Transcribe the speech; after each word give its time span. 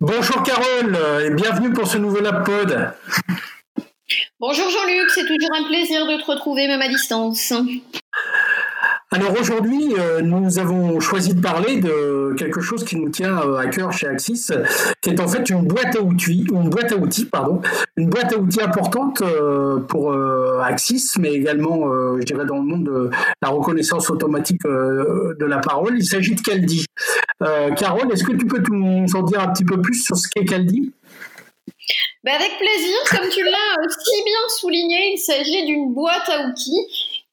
Bonjour 0.00 0.44
Carole 0.44 0.96
et 1.24 1.30
bienvenue 1.30 1.72
pour 1.72 1.88
ce 1.88 1.98
nouveau 1.98 2.20
LabPod. 2.20 2.92
Bonjour 4.38 4.70
Jean-Luc, 4.70 5.10
c'est 5.10 5.26
toujours 5.26 5.50
un 5.58 5.64
plaisir 5.64 6.06
de 6.06 6.22
te 6.22 6.30
retrouver 6.30 6.68
même 6.68 6.80
à 6.80 6.86
distance. 6.86 7.52
Alors 9.10 9.34
aujourd'hui, 9.40 9.94
euh, 9.98 10.20
nous 10.20 10.60
avons 10.60 11.00
choisi 11.00 11.34
de 11.34 11.40
parler 11.40 11.80
de 11.80 12.34
quelque 12.36 12.60
chose 12.60 12.84
qui 12.84 12.94
nous 12.96 13.08
tient 13.08 13.40
euh, 13.40 13.56
à 13.56 13.66
cœur 13.66 13.90
chez 13.92 14.06
Axis, 14.06 14.52
qui 15.00 15.10
est 15.10 15.18
en 15.18 15.26
fait 15.26 15.50
une 15.50 15.66
boîte 15.66 15.96
à 15.96 16.02
outils, 16.02 16.46
une 16.52 16.68
boîte 16.70 16.92
à 16.92 16.96
outils, 16.96 17.24
pardon, 17.24 17.60
une 17.96 18.10
boîte 18.10 18.32
à 18.34 18.36
outils 18.36 18.60
importante 18.60 19.22
euh, 19.22 19.78
pour 19.80 20.14
Axis, 20.62 21.14
mais 21.18 21.32
également, 21.32 21.90
je 22.18 22.22
dirais, 22.22 22.44
dans 22.44 22.58
le 22.58 22.64
monde 22.64 22.84
de 22.84 23.10
la 23.42 23.48
reconnaissance 23.48 24.10
automatique 24.10 24.62
de 24.64 25.44
la 25.44 25.58
parole. 25.58 25.94
Il 25.96 26.04
s'agit 26.04 26.34
de 26.34 26.40
Caldi. 26.40 26.84
Carole, 27.76 28.12
est-ce 28.12 28.24
que 28.24 28.32
tu 28.32 28.46
peux 28.46 28.62
nous 28.70 29.06
en 29.14 29.22
dire 29.22 29.40
un 29.40 29.52
petit 29.52 29.64
peu 29.64 29.80
plus 29.80 30.02
sur 30.04 30.16
ce 30.16 30.28
qu'est 30.28 30.44
Caldi 30.44 30.92
ben 32.24 32.34
avec 32.34 32.58
plaisir, 32.58 32.96
comme 33.10 33.28
tu 33.30 33.42
l'as 33.42 33.88
si 33.88 34.22
bien 34.24 34.48
souligné, 34.58 35.12
il 35.14 35.18
s'agit 35.18 35.64
d'une 35.66 35.94
boîte 35.94 36.28
à 36.28 36.46
outils 36.46 36.86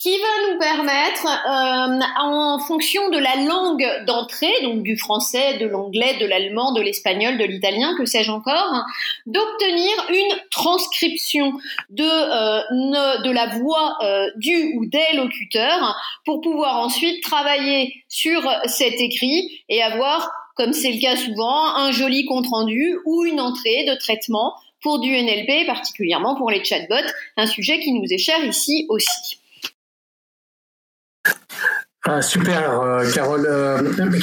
qui 0.05 0.15
va 0.19 0.53
nous 0.53 0.59
permettre, 0.59 1.25
euh, 1.25 1.99
en 2.21 2.59
fonction 2.59 3.09
de 3.09 3.17
la 3.17 3.37
langue 3.37 4.05
d'entrée, 4.05 4.53
donc 4.61 4.83
du 4.83 4.97
français, 4.97 5.57
de 5.57 5.65
l'anglais, 5.65 6.17
de 6.19 6.27
l'allemand, 6.27 6.73
de 6.73 6.81
l'espagnol, 6.81 7.39
de 7.39 7.43
l'italien, 7.43 7.95
que 7.97 8.05
sais-je 8.05 8.29
encore, 8.29 8.83
d'obtenir 9.25 9.91
une 10.09 10.37
transcription 10.51 11.53
de, 11.89 12.03
euh, 12.03 13.17
de 13.23 13.31
la 13.31 13.47
voix 13.57 13.97
euh, 14.03 14.29
du 14.35 14.75
ou 14.75 14.85
des 14.85 15.15
locuteurs 15.15 15.97
pour 16.23 16.39
pouvoir 16.39 16.77
ensuite 16.77 17.23
travailler 17.23 18.03
sur 18.07 18.47
cet 18.65 19.01
écrit 19.01 19.63
et 19.69 19.81
avoir, 19.81 20.29
comme 20.55 20.73
c'est 20.73 20.91
le 20.91 21.01
cas 21.01 21.15
souvent, 21.15 21.77
un 21.77 21.91
joli 21.91 22.25
compte-rendu 22.25 22.99
ou 23.05 23.25
une 23.25 23.41
entrée 23.41 23.85
de 23.85 23.95
traitement 23.95 24.53
pour 24.83 24.99
du 24.99 25.09
NLP, 25.09 25.65
particulièrement 25.65 26.35
pour 26.35 26.51
les 26.51 26.63
chatbots, 26.63 27.09
un 27.37 27.47
sujet 27.47 27.79
qui 27.79 27.91
nous 27.91 28.05
est 28.07 28.19
cher 28.19 28.45
ici 28.45 28.85
aussi. 28.89 29.39
Ah, 32.07 32.21
super, 32.21 32.81
euh, 32.81 33.11
Carole. 33.15 33.47
Euh, 33.49 33.81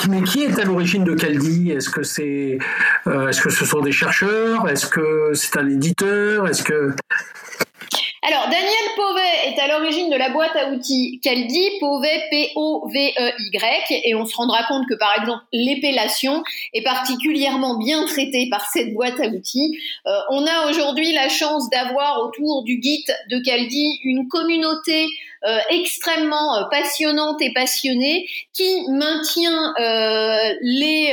mais 0.08 0.22
qui 0.22 0.44
est 0.44 0.56
à 0.56 0.64
l'origine 0.64 1.02
de 1.02 1.14
Caldi? 1.14 1.72
Est-ce 1.72 1.90
que 1.90 2.04
c'est, 2.04 2.58
euh, 3.08 3.28
est-ce 3.28 3.40
que 3.40 3.50
ce 3.50 3.64
sont 3.64 3.80
des 3.80 3.90
chercheurs? 3.90 4.68
Est-ce 4.68 4.86
que 4.86 5.32
c'est 5.34 5.56
un 5.58 5.68
éditeur? 5.68 6.46
Est-ce 6.48 6.62
que 6.62 6.94
alors, 8.24 8.44
Daniel 8.44 8.86
Pauvet 8.94 9.48
est 9.48 9.58
à 9.58 9.66
l'origine 9.66 10.08
de 10.08 10.14
la 10.14 10.30
boîte 10.30 10.54
à 10.54 10.70
outils 10.70 11.18
Caldi, 11.24 11.70
Pauvet, 11.80 12.22
P-O-V-E-Y, 12.30 14.00
et 14.04 14.14
on 14.14 14.24
se 14.24 14.36
rendra 14.36 14.62
compte 14.68 14.84
que, 14.88 14.94
par 14.94 15.10
exemple, 15.20 15.42
l'épellation 15.52 16.44
est 16.72 16.84
particulièrement 16.84 17.78
bien 17.78 18.06
traitée 18.06 18.48
par 18.48 18.64
cette 18.72 18.94
boîte 18.94 19.18
à 19.18 19.26
outils. 19.26 19.76
on 20.30 20.46
a 20.46 20.70
aujourd'hui 20.70 21.12
la 21.12 21.28
chance 21.28 21.68
d'avoir 21.70 22.22
autour 22.22 22.62
du 22.62 22.80
Git 22.80 23.04
de 23.28 23.44
Caldi 23.44 23.98
une 24.04 24.28
communauté 24.28 25.08
euh, 25.44 25.58
extrêmement 25.70 26.56
euh, 26.56 26.64
passionnante 26.70 27.42
et 27.42 27.52
passionnée 27.52 28.28
qui 28.52 28.88
maintient 28.90 29.74
euh, 29.80 30.54
les 30.60 31.12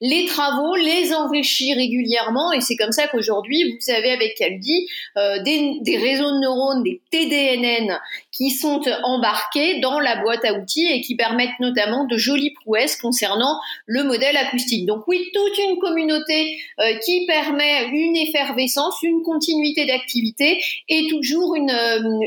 les 0.00 0.26
travaux, 0.26 0.76
les 0.76 1.12
enrichit 1.12 1.74
régulièrement 1.74 2.52
et 2.52 2.60
c'est 2.60 2.76
comme 2.76 2.92
ça 2.92 3.08
qu'aujourd'hui 3.08 3.72
vous 3.72 3.80
savez 3.80 4.12
avec 4.12 4.36
Caldi 4.36 4.86
des, 5.16 5.78
des 5.80 5.96
réseaux 5.96 6.30
de 6.30 6.40
neurones, 6.40 6.84
des 6.84 7.00
TDNN 7.10 7.98
qui 8.30 8.50
sont 8.50 8.82
embarqués 9.02 9.80
dans 9.80 9.98
la 9.98 10.16
boîte 10.16 10.44
à 10.44 10.52
outils 10.54 10.86
et 10.86 11.00
qui 11.00 11.16
permettent 11.16 11.58
notamment 11.58 12.04
de 12.04 12.16
jolies 12.16 12.52
prouesses 12.52 12.96
concernant 12.96 13.58
le 13.86 14.04
modèle 14.04 14.36
acoustique. 14.36 14.86
Donc 14.86 15.08
oui, 15.08 15.30
toute 15.32 15.58
une 15.58 15.78
communauté 15.78 16.58
qui 17.04 17.26
permet 17.26 17.86
une 17.88 18.16
effervescence, 18.16 19.02
une 19.02 19.22
continuité 19.22 19.86
d'activité 19.86 20.62
et 20.88 21.08
toujours 21.08 21.56
une, 21.56 21.74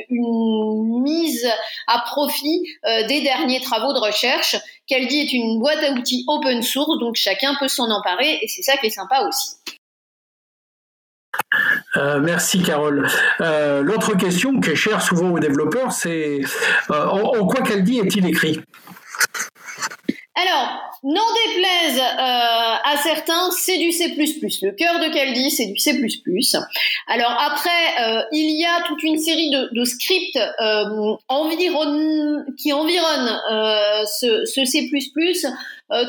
une 0.09 1.01
mise 1.01 1.28
à 1.87 2.01
profit 2.05 2.63
euh, 2.85 3.07
des 3.07 3.21
derniers 3.21 3.61
travaux 3.61 3.93
de 3.93 3.99
recherche. 3.99 4.55
Caldi 4.87 5.19
est 5.19 5.33
une 5.33 5.59
boîte 5.59 5.83
à 5.83 5.91
outils 5.91 6.25
open 6.27 6.61
source, 6.61 6.99
donc 6.99 7.15
chacun 7.15 7.55
peut 7.59 7.67
s'en 7.67 7.89
emparer 7.89 8.39
et 8.41 8.47
c'est 8.47 8.63
ça 8.63 8.77
qui 8.77 8.87
est 8.87 8.91
sympa 8.91 9.21
aussi. 9.27 9.55
Euh, 11.95 12.19
merci 12.19 12.61
Carole. 12.63 13.07
Euh, 13.41 13.81
l'autre 13.81 14.15
question 14.15 14.59
qui 14.59 14.71
est 14.71 14.75
chère 14.75 15.01
souvent 15.01 15.31
aux 15.31 15.39
développeurs, 15.39 15.91
c'est 15.91 16.41
en, 16.89 17.45
quoi 17.45 17.61
Caldi 17.61 17.99
est-il 17.99 18.27
écrit? 18.27 18.61
Alors, 20.41 20.89
n'en 21.03 21.33
déplaise 21.45 21.99
euh, 21.99 22.75
à 22.83 22.97
certains, 23.01 23.51
c'est 23.51 23.77
du 23.77 23.91
C++. 23.91 24.07
Le 24.17 24.71
cœur 24.71 24.99
de 24.99 25.13
Caldi, 25.13 25.51
c'est 25.51 25.67
du 25.67 25.77
C++. 25.77 25.99
Alors 27.07 27.35
après, 27.45 27.69
euh, 28.01 28.21
il 28.31 28.59
y 28.59 28.65
a 28.65 28.81
toute 28.87 29.03
une 29.03 29.17
série 29.17 29.49
de, 29.49 29.83
scripts 29.83 30.37
euh, 30.37 31.15
qui 32.57 32.73
environnent 32.73 33.41
ce, 34.19 34.45
ce, 34.45 34.65
C++, 34.65 34.89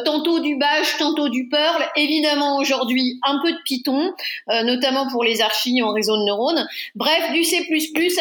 tantôt 0.04 0.40
du 0.40 0.56
Bash, 0.56 0.98
tantôt 0.98 1.28
du 1.28 1.48
Perl, 1.48 1.84
évidemment 1.96 2.58
aujourd'hui 2.58 3.18
un 3.22 3.40
peu 3.42 3.52
de 3.52 3.58
Python, 3.64 4.12
notamment 4.48 5.08
pour 5.08 5.24
les 5.24 5.40
archives 5.40 5.84
en 5.84 5.92
réseau 5.92 6.16
de 6.16 6.24
neurones. 6.24 6.68
Bref, 6.94 7.32
du 7.32 7.44
C++ 7.44 7.66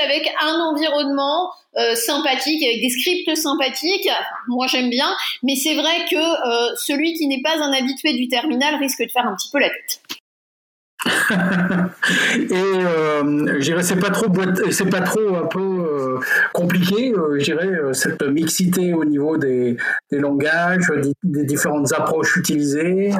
avec 0.02 0.34
un 0.42 0.59
environnement 0.59 1.52
euh, 1.78 1.94
sympathique, 1.94 2.63
avec 2.63 2.81
des 2.81 2.90
scripts 2.90 3.35
sympathiques. 3.35 4.09
Moi, 4.47 4.66
j'aime 4.68 4.90
bien, 4.90 5.16
mais 5.44 5.56
c'est 5.56 5.75
vrai 5.75 6.06
que 6.09 6.16
euh, 6.16 6.75
celui 6.78 7.13
qui 7.13 7.28
n'est 7.28 7.44
pas 7.44 7.62
un 7.62 7.72
habitué 7.74 8.13
du 8.13 8.28
terminal 8.28 8.75
risque 8.75 9.03
de 9.03 9.12
faire 9.12 9.28
un 9.28 9.35
petit 9.35 9.50
peu 9.52 9.59
la 9.59 9.69
tête. 9.69 10.02
et 11.06 12.52
euh, 12.52 13.56
je 13.57 13.63
dirais 13.63 13.84
c'est 13.84 14.00
pas 14.00 14.09
trop 14.09 14.25
c'est 14.69 14.90
pas 14.90 15.00
trop 15.00 15.34
un 15.34 15.47
peu 15.47 15.62
euh, 15.62 16.19
compliqué 16.52 17.13
je 17.38 17.41
dirais 17.41 17.69
cette 17.94 18.22
mixité 18.24 18.94
au 18.94 19.06
niveau 19.06 19.38
des, 19.38 19.78
des 20.12 20.19
langages 20.19 20.91
des, 21.24 21.46
différentes 21.46 21.94
approches 21.94 22.36
utilisées 22.36 23.13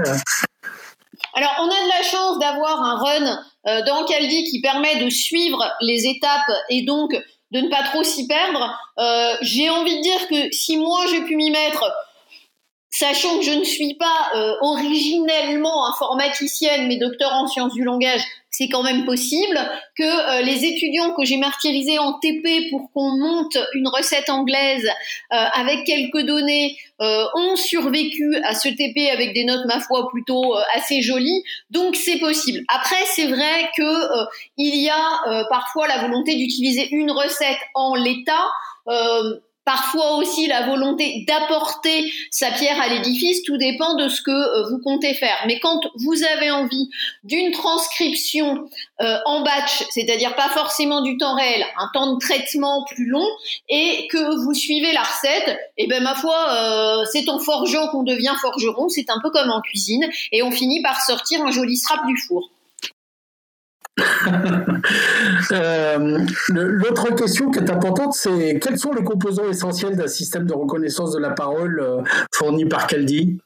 alors 1.36 1.56
on 1.62 1.68
a 1.68 1.86
de 1.86 1.90
la 1.98 2.04
chance 2.04 2.38
d'avoir 2.40 2.84
un 2.84 2.98
run 2.98 3.84
dans 3.86 4.04
Caldi 4.04 4.44
qui 4.44 4.60
permet 4.60 5.02
de 5.02 5.10
suivre 5.10 5.64
les 5.80 6.06
étapes 6.06 6.52
et 6.70 6.84
donc 6.84 7.16
de 7.52 7.62
ne 7.62 7.70
pas 7.70 7.84
trop 7.84 8.04
s'y 8.04 8.28
perdre. 8.28 8.78
Euh, 8.98 9.36
j'ai 9.42 9.70
envie 9.70 9.98
de 9.98 10.02
dire 10.02 10.28
que 10.28 10.52
si 10.52 10.78
moi 10.78 11.06
j'ai 11.10 11.22
pu 11.22 11.36
m'y 11.36 11.52
mettre, 11.52 11.84
sachant 12.90 13.38
que 13.38 13.44
je 13.44 13.52
ne 13.52 13.64
suis 13.64 13.96
pas 13.96 14.30
euh, 14.36 14.56
originellement 14.62 15.88
informaticienne, 15.88 16.88
mais 16.88 16.98
docteur 16.98 17.32
en 17.34 17.48
sciences 17.48 17.74
du 17.74 17.84
langage, 17.84 18.22
c'est 18.60 18.68
quand 18.68 18.84
même 18.84 19.06
possible 19.06 19.58
que 19.98 20.04
euh, 20.04 20.42
les 20.42 20.66
étudiants 20.66 21.14
que 21.14 21.24
j'ai 21.24 21.38
martyrisés 21.38 21.98
en 21.98 22.20
TP 22.20 22.70
pour 22.70 22.92
qu'on 22.92 23.18
monte 23.18 23.58
une 23.74 23.88
recette 23.88 24.30
anglaise 24.30 24.86
euh, 25.32 25.36
avec 25.54 25.86
quelques 25.86 26.26
données 26.26 26.76
euh, 27.00 27.24
ont 27.36 27.56
survécu 27.56 28.36
à 28.44 28.54
ce 28.54 28.68
TP 28.68 29.10
avec 29.14 29.34
des 29.34 29.46
notes 29.46 29.66
ma 29.66 29.80
foi 29.80 30.10
plutôt 30.10 30.56
assez 30.76 31.02
jolies. 31.02 31.42
Donc 31.70 31.96
c'est 31.96 32.20
possible. 32.20 32.60
Après 32.68 33.02
c'est 33.06 33.28
vrai 33.28 33.70
que 33.78 34.28
il 34.58 34.76
y 34.76 34.90
a 34.90 35.46
parfois 35.50 35.88
la 35.88 36.00
volonté 36.00 36.36
d'utiliser 36.36 36.90
une 36.92 37.12
recette 37.12 37.60
en 37.76 37.96
l'état 37.96 38.46
parfois 39.70 40.16
aussi 40.16 40.48
la 40.48 40.66
volonté 40.66 41.26
d'apporter 41.28 42.12
sa 42.32 42.50
pierre 42.50 42.82
à 42.82 42.88
l'édifice, 42.88 43.44
tout 43.44 43.58
dépend 43.58 43.94
de 43.94 44.10
ce 44.10 44.24
que 44.24 44.32
euh, 44.32 44.68
vous 44.68 44.80
comptez 44.80 45.14
faire. 45.14 45.38
Mais 45.46 45.60
quand 45.60 45.80
vous 45.94 46.24
avez 46.24 46.50
envie 46.50 46.90
d'une 47.24 47.52
transcription 47.52 48.68
euh, 49.02 49.18
en 49.26 49.44
batch, 49.44 49.84
c'est-à-dire 49.92 50.34
pas 50.36 50.50
forcément 50.50 51.04
du 51.04 51.18
temps 51.18 51.36
réel, 51.36 51.64
un 51.78 51.88
temps 51.94 52.16
de 52.16 52.20
traitement 52.20 52.84
plus 52.86 53.06
long, 53.06 53.28
et 53.70 54.08
que 54.08 54.44
vous 54.44 54.56
suivez 54.56 54.92
la 54.92 55.04
recette, 55.04 55.50
et 55.78 55.84
eh 55.84 55.88
ben 55.88 56.02
ma 56.02 56.16
foi, 56.16 56.36
euh, 56.50 57.06
c'est 57.12 57.30
en 57.30 57.38
forgeant 57.38 57.90
qu'on 57.90 58.02
devient 58.02 58.34
forgeron, 58.42 58.90
c'est 58.90 59.12
un 59.12 59.20
peu 59.22 59.30
comme 59.30 59.52
en 59.52 59.62
cuisine, 59.62 60.10
et 60.32 60.42
on 60.42 60.50
finit 60.50 60.82
par 60.82 61.00
sortir 61.00 61.44
un 61.44 61.52
joli 61.52 61.78
strap 61.78 62.08
du 62.08 62.18
four. 62.18 62.50
Euh, 65.52 66.20
l'autre 66.50 67.16
question 67.16 67.50
qui 67.50 67.60
est 67.60 67.70
importante, 67.70 68.14
c'est 68.14 68.60
quels 68.60 68.78
sont 68.78 68.92
les 68.92 69.04
composants 69.04 69.50
essentiels 69.50 69.96
d'un 69.96 70.08
système 70.08 70.46
de 70.46 70.54
reconnaissance 70.54 71.12
de 71.12 71.20
la 71.20 71.32
parole 71.32 71.80
euh, 71.80 72.02
fourni 72.34 72.66
par 72.66 72.88
Caldi 72.88 73.40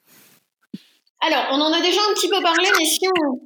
Alors, 1.22 1.46
on 1.52 1.62
en 1.62 1.72
a 1.72 1.82
déjà 1.82 2.00
un 2.10 2.14
petit 2.14 2.30
peu 2.30 2.42
parlé, 2.42 2.66
mais 2.78 2.86
si 2.86 3.00
on, 3.18 3.40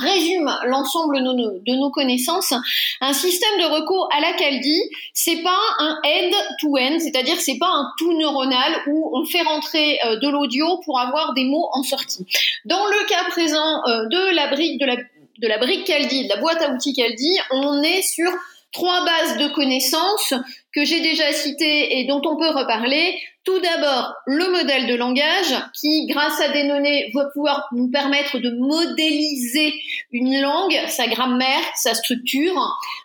résume 0.00 0.50
l'ensemble 0.66 1.18
de, 1.18 1.74
nos 1.80 1.90
connaissances, 1.90 2.54
un 3.00 3.12
système 3.12 3.58
de 3.58 3.64
recours 3.64 4.08
à 4.16 4.20
la 4.20 4.32
Caldi, 4.34 4.78
c'est 5.12 5.42
pas 5.42 5.58
un 5.78 5.98
end-to-end, 6.04 6.98
c'est-à-dire 7.00 7.40
c'est 7.40 7.58
pas 7.58 7.70
un 7.70 7.86
tout 7.98 8.12
neuronal 8.12 8.72
où 8.88 9.10
on 9.14 9.24
fait 9.24 9.42
rentrer 9.42 9.98
euh, 10.04 10.16
de 10.20 10.28
l'audio 10.28 10.78
pour 10.84 11.00
avoir 11.00 11.32
des 11.34 11.44
mots 11.44 11.68
en 11.72 11.82
sortie. 11.82 12.26
Dans 12.64 12.86
le 12.86 13.08
cas 13.08 13.24
présent 13.30 13.82
de 14.08 14.36
la 14.36 14.48
brique 14.48 14.80
de 14.80 14.86
la 14.86 14.96
de 15.42 15.48
la 15.48 15.58
brique 15.58 15.84
Caldi, 15.84 16.24
de 16.24 16.28
la 16.28 16.36
boîte 16.36 16.62
à 16.62 16.70
outils 16.70 16.94
Caldi, 16.94 17.36
on 17.50 17.82
est 17.82 18.02
sur 18.02 18.30
trois 18.72 19.04
bases 19.04 19.36
de 19.38 19.48
connaissances 19.48 20.34
que 20.74 20.84
j'ai 20.84 21.00
déjà 21.00 21.30
citées 21.32 21.98
et 21.98 22.06
dont 22.06 22.22
on 22.24 22.36
peut 22.36 22.48
reparler. 22.48 23.18
Tout 23.44 23.58
d'abord, 23.58 24.14
le 24.26 24.50
modèle 24.50 24.86
de 24.86 24.94
langage 24.94 25.54
qui, 25.74 26.06
grâce 26.06 26.40
à 26.40 26.48
des 26.48 26.68
données, 26.68 27.10
va 27.12 27.26
pouvoir 27.34 27.68
nous 27.72 27.90
permettre 27.90 28.38
de 28.38 28.50
modéliser 28.50 29.74
une 30.12 30.40
langue, 30.40 30.78
sa 30.88 31.08
grammaire, 31.08 31.62
sa 31.74 31.92
structure, 31.94 32.56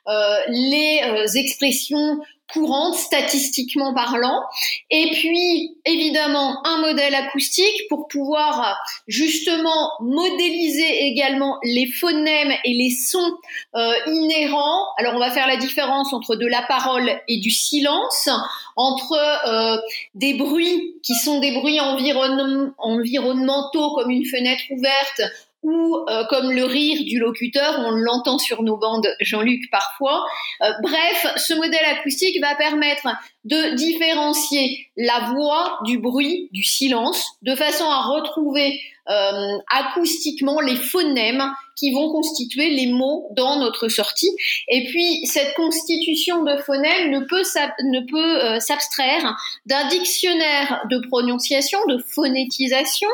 euh, 0.08 0.38
les 0.48 1.02
euh, 1.06 1.26
expressions 1.36 2.20
courante 2.52 2.96
statistiquement 2.96 3.94
parlant. 3.94 4.42
Et 4.90 5.12
puis, 5.12 5.78
évidemment, 5.86 6.66
un 6.66 6.82
modèle 6.82 7.14
acoustique 7.16 7.88
pour 7.90 8.08
pouvoir 8.08 8.78
justement 9.08 9.92
modéliser 10.00 11.08
également 11.08 11.58
les 11.64 11.88
phonèmes 11.88 12.54
et 12.64 12.74
les 12.74 12.92
sons 12.92 13.38
euh, 13.76 13.94
inhérents. 14.08 14.86
Alors, 14.98 15.16
on 15.16 15.20
va 15.20 15.32
faire 15.32 15.48
la 15.48 15.58
différence 15.58 16.14
entre 16.14 16.36
de 16.36 16.48
la 16.48 16.62
parole 16.62 17.12
et 17.28 17.40
du 17.40 17.52
silence, 17.52 18.30
entre 18.76 19.18
euh, 19.48 19.78
des 20.16 20.36
bruits 20.36 20.96
qui 21.04 21.16
sont 21.16 21.40
des 21.40 21.52
bruits 21.52 21.80
environnementaux 21.80 23.96
comme 23.96 24.10
une 24.10 24.26
fenêtre 24.26 24.64
ouverte 24.72 25.22
ou 25.68 26.06
euh, 26.08 26.24
comme 26.30 26.50
le 26.52 26.64
rire 26.64 27.04
du 27.04 27.20
locuteur, 27.20 27.76
on 27.80 27.92
l'entend 27.92 28.38
sur 28.38 28.64
nos 28.64 28.78
bandes, 28.78 29.06
Jean-Luc, 29.20 29.70
parfois. 29.70 30.26
Euh, 30.62 30.72
bref, 30.82 31.28
ce 31.36 31.54
modèle 31.56 31.84
acoustique 31.98 32.40
va 32.42 32.56
permettre 32.56 33.10
de 33.44 33.76
différencier 33.76 34.88
la 34.96 35.32
voix 35.34 35.80
du 35.84 36.00
bruit, 36.00 36.48
du 36.54 36.64
silence, 36.64 37.22
de 37.42 37.54
façon 37.54 37.84
à 37.84 38.04
retrouver 38.04 38.80
euh, 39.10 39.58
acoustiquement 39.70 40.60
les 40.60 40.76
phonèmes 40.76 41.44
qui 41.78 41.92
vont 41.92 42.12
constituer 42.12 42.72
les 42.72 42.88
mots 42.88 43.28
dans 43.32 43.60
notre 43.60 43.88
sortie. 43.88 44.32
Et 44.68 44.86
puis 44.88 45.26
cette 45.26 45.54
constitution 45.54 46.44
de 46.44 46.58
phonèmes 46.58 47.12
ne 47.12 47.20
peut 47.20 47.44
ne 47.84 48.56
euh, 48.56 48.60
s'abstraire 48.60 49.38
d'un 49.66 49.88
dictionnaire 49.88 50.82
de 50.90 51.00
prononciation, 51.08 51.80
de 51.88 52.00
phonétisation, 52.00 53.08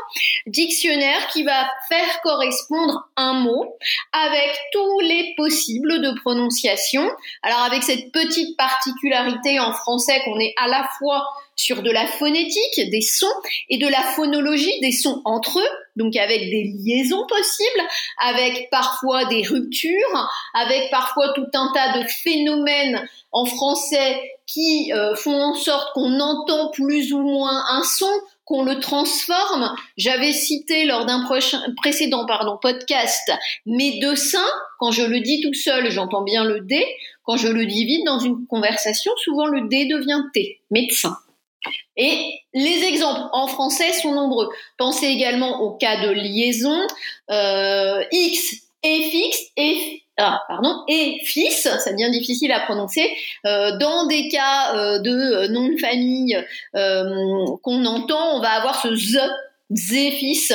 dictionnaire 0.47 1.27
qui 1.27 1.43
va 1.43 1.69
faire 1.89 2.21
correspondre 2.23 3.09
un 3.17 3.33
mot 3.33 3.75
avec 4.13 4.57
tous 4.71 4.99
les 5.01 5.33
possibles 5.35 6.01
de 6.01 6.19
prononciation. 6.21 7.07
Alors 7.43 7.59
avec 7.59 7.83
cette 7.83 8.11
petite 8.11 8.57
particularité 8.57 9.59
en 9.59 9.73
français 9.73 10.21
qu'on 10.23 10.39
est 10.39 10.53
à 10.63 10.67
la 10.67 10.87
fois 10.97 11.27
sur 11.55 11.83
de 11.83 11.91
la 11.91 12.07
phonétique, 12.07 12.89
des 12.89 13.01
sons, 13.01 13.27
et 13.69 13.77
de 13.77 13.87
la 13.87 14.01
phonologie, 14.01 14.79
des 14.81 14.91
sons 14.91 15.21
entre 15.23 15.59
eux, 15.59 15.69
donc 15.95 16.15
avec 16.15 16.49
des 16.49 16.73
liaisons 16.83 17.25
possibles, 17.27 17.87
avec 18.19 18.69
parfois 18.69 19.25
des 19.25 19.43
ruptures, 19.43 20.29
avec 20.53 20.89
parfois 20.91 21.33
tout 21.33 21.47
un 21.53 21.71
tas 21.73 21.99
de 21.99 22.05
phénomènes 22.07 23.07
en 23.31 23.45
français 23.45 24.21
qui 24.45 24.91
euh, 24.93 25.15
font 25.15 25.41
en 25.41 25.55
sorte 25.55 25.93
qu'on 25.93 26.19
entend 26.19 26.69
plus 26.71 27.13
ou 27.13 27.21
moins 27.21 27.63
un 27.69 27.83
son, 27.83 28.11
qu'on 28.45 28.63
le 28.63 28.79
transforme. 28.79 29.73
J'avais 29.97 30.33
cité 30.33 30.85
lors 30.85 31.05
d'un 31.05 31.25
précédent 31.77 32.25
podcast 32.61 33.31
mes. 33.65 33.99
Quand 34.79 34.91
je 34.91 35.03
le 35.03 35.21
dis 35.21 35.41
tout 35.41 35.53
seul, 35.53 35.89
j'entends 35.89 36.23
bien 36.23 36.43
le 36.43 36.59
D. 36.59 36.85
Quand 37.23 37.37
je 37.37 37.47
le 37.47 37.65
divise 37.65 38.03
dans 38.03 38.19
une 38.19 38.45
conversation, 38.47 39.13
souvent 39.17 39.45
le 39.45 39.67
D 39.69 39.85
devient 39.85 40.23
T, 40.33 40.59
médecin. 40.71 41.17
Et 41.95 42.39
les 42.53 42.83
exemples 42.85 43.21
en 43.33 43.47
français 43.47 43.93
sont 43.93 44.13
nombreux. 44.13 44.49
Pensez 44.77 45.07
également 45.07 45.61
au 45.61 45.71
cas 45.71 46.03
de 46.05 46.11
liaison 46.11 46.79
euh, 47.31 48.03
X 48.11 48.55
et 48.83 49.01
fixe 49.03 49.41
et 49.57 49.99
ah, 50.17 50.43
pardon, 50.47 50.83
et 50.87 51.19
fils, 51.23 51.63
ça 51.63 51.91
devient 51.91 52.11
difficile 52.11 52.51
à 52.51 52.59
prononcer, 52.59 53.09
euh, 53.47 53.75
dans 53.79 54.05
des 54.05 54.27
cas 54.27 54.75
euh, 54.75 54.99
de 54.99 55.47
nom 55.47 55.69
de 55.69 55.77
famille 55.77 56.37
qu'on 56.73 57.85
entend, 57.85 58.37
on 58.37 58.39
va 58.39 58.49
avoir 58.49 58.79
ce 58.79 58.93
z, 58.93 59.17
z 59.71 60.53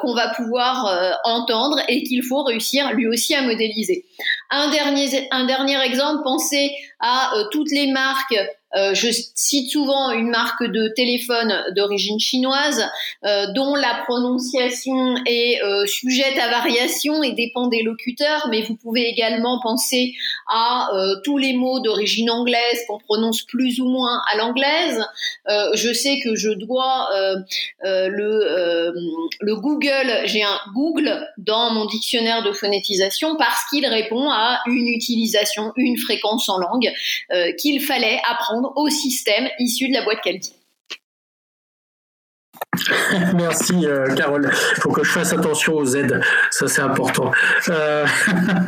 qu'on 0.00 0.14
va 0.14 0.28
pouvoir 0.28 1.18
entendre 1.24 1.80
et 1.88 2.04
qu'il 2.04 2.22
faut 2.22 2.44
réussir 2.44 2.92
lui 2.92 3.08
aussi 3.08 3.34
à 3.34 3.42
modéliser. 3.42 4.04
Un 4.50 4.70
dernier, 4.70 5.26
un 5.32 5.44
dernier 5.44 5.82
exemple, 5.82 6.22
pensez 6.22 6.70
à 7.06 7.32
toutes 7.50 7.70
les 7.70 7.92
marques 7.92 8.34
euh, 8.76 8.92
je 8.94 9.08
cite 9.34 9.70
souvent 9.70 10.10
une 10.10 10.30
marque 10.30 10.64
de 10.64 10.88
téléphone 10.88 11.54
d'origine 11.76 12.18
chinoise 12.18 12.84
euh, 13.24 13.46
dont 13.54 13.76
la 13.76 14.02
prononciation 14.04 15.14
est 15.26 15.62
euh, 15.62 15.86
sujette 15.86 16.36
à 16.38 16.48
variation 16.48 17.22
et 17.22 17.32
dépend 17.32 17.68
des 17.68 17.82
locuteurs, 17.82 18.48
mais 18.50 18.62
vous 18.62 18.74
pouvez 18.74 19.02
également 19.02 19.60
penser 19.62 20.14
à 20.52 20.88
tous 21.22 21.38
les 21.38 21.52
mots 21.52 21.80
d'origine 21.80 22.30
anglaise 22.30 22.84
qu'on 22.88 22.98
prononce 22.98 23.42
plus 23.42 23.80
ou 23.80 23.88
moins 23.88 24.20
à 24.32 24.36
l'anglaise. 24.36 25.04
je 25.46 25.92
sais 25.92 26.20
que 26.22 26.34
je 26.34 26.50
dois 26.50 27.08
le, 27.82 28.92
le 29.40 29.56
Google, 29.56 30.22
j'ai 30.24 30.42
un 30.42 30.58
Google 30.74 31.26
dans 31.38 31.72
mon 31.72 31.86
dictionnaire 31.86 32.42
de 32.42 32.52
phonétisation 32.52 33.36
parce 33.36 33.64
qu'il 33.70 33.86
répond 33.86 34.30
à 34.30 34.60
une 34.66 34.88
utilisation, 34.88 35.72
une 35.76 35.98
fréquence 35.98 36.48
en 36.48 36.58
langue 36.58 36.92
qu'il 37.58 37.80
fallait 37.80 38.20
apprendre 38.30 38.72
au 38.76 38.88
système 38.88 39.48
issu 39.58 39.88
de 39.88 39.94
la 39.94 40.02
boîte 40.04 40.20
Caldi. 40.22 40.52
Merci 43.34 43.86
euh, 43.86 44.14
Carole. 44.14 44.50
Il 44.76 44.80
faut 44.80 44.90
que 44.90 45.04
je 45.04 45.10
fasse 45.10 45.32
attention 45.32 45.74
aux 45.74 45.86
aides, 45.94 46.20
ça 46.50 46.66
c'est 46.68 46.82
important. 46.82 47.30
Euh, 47.68 48.06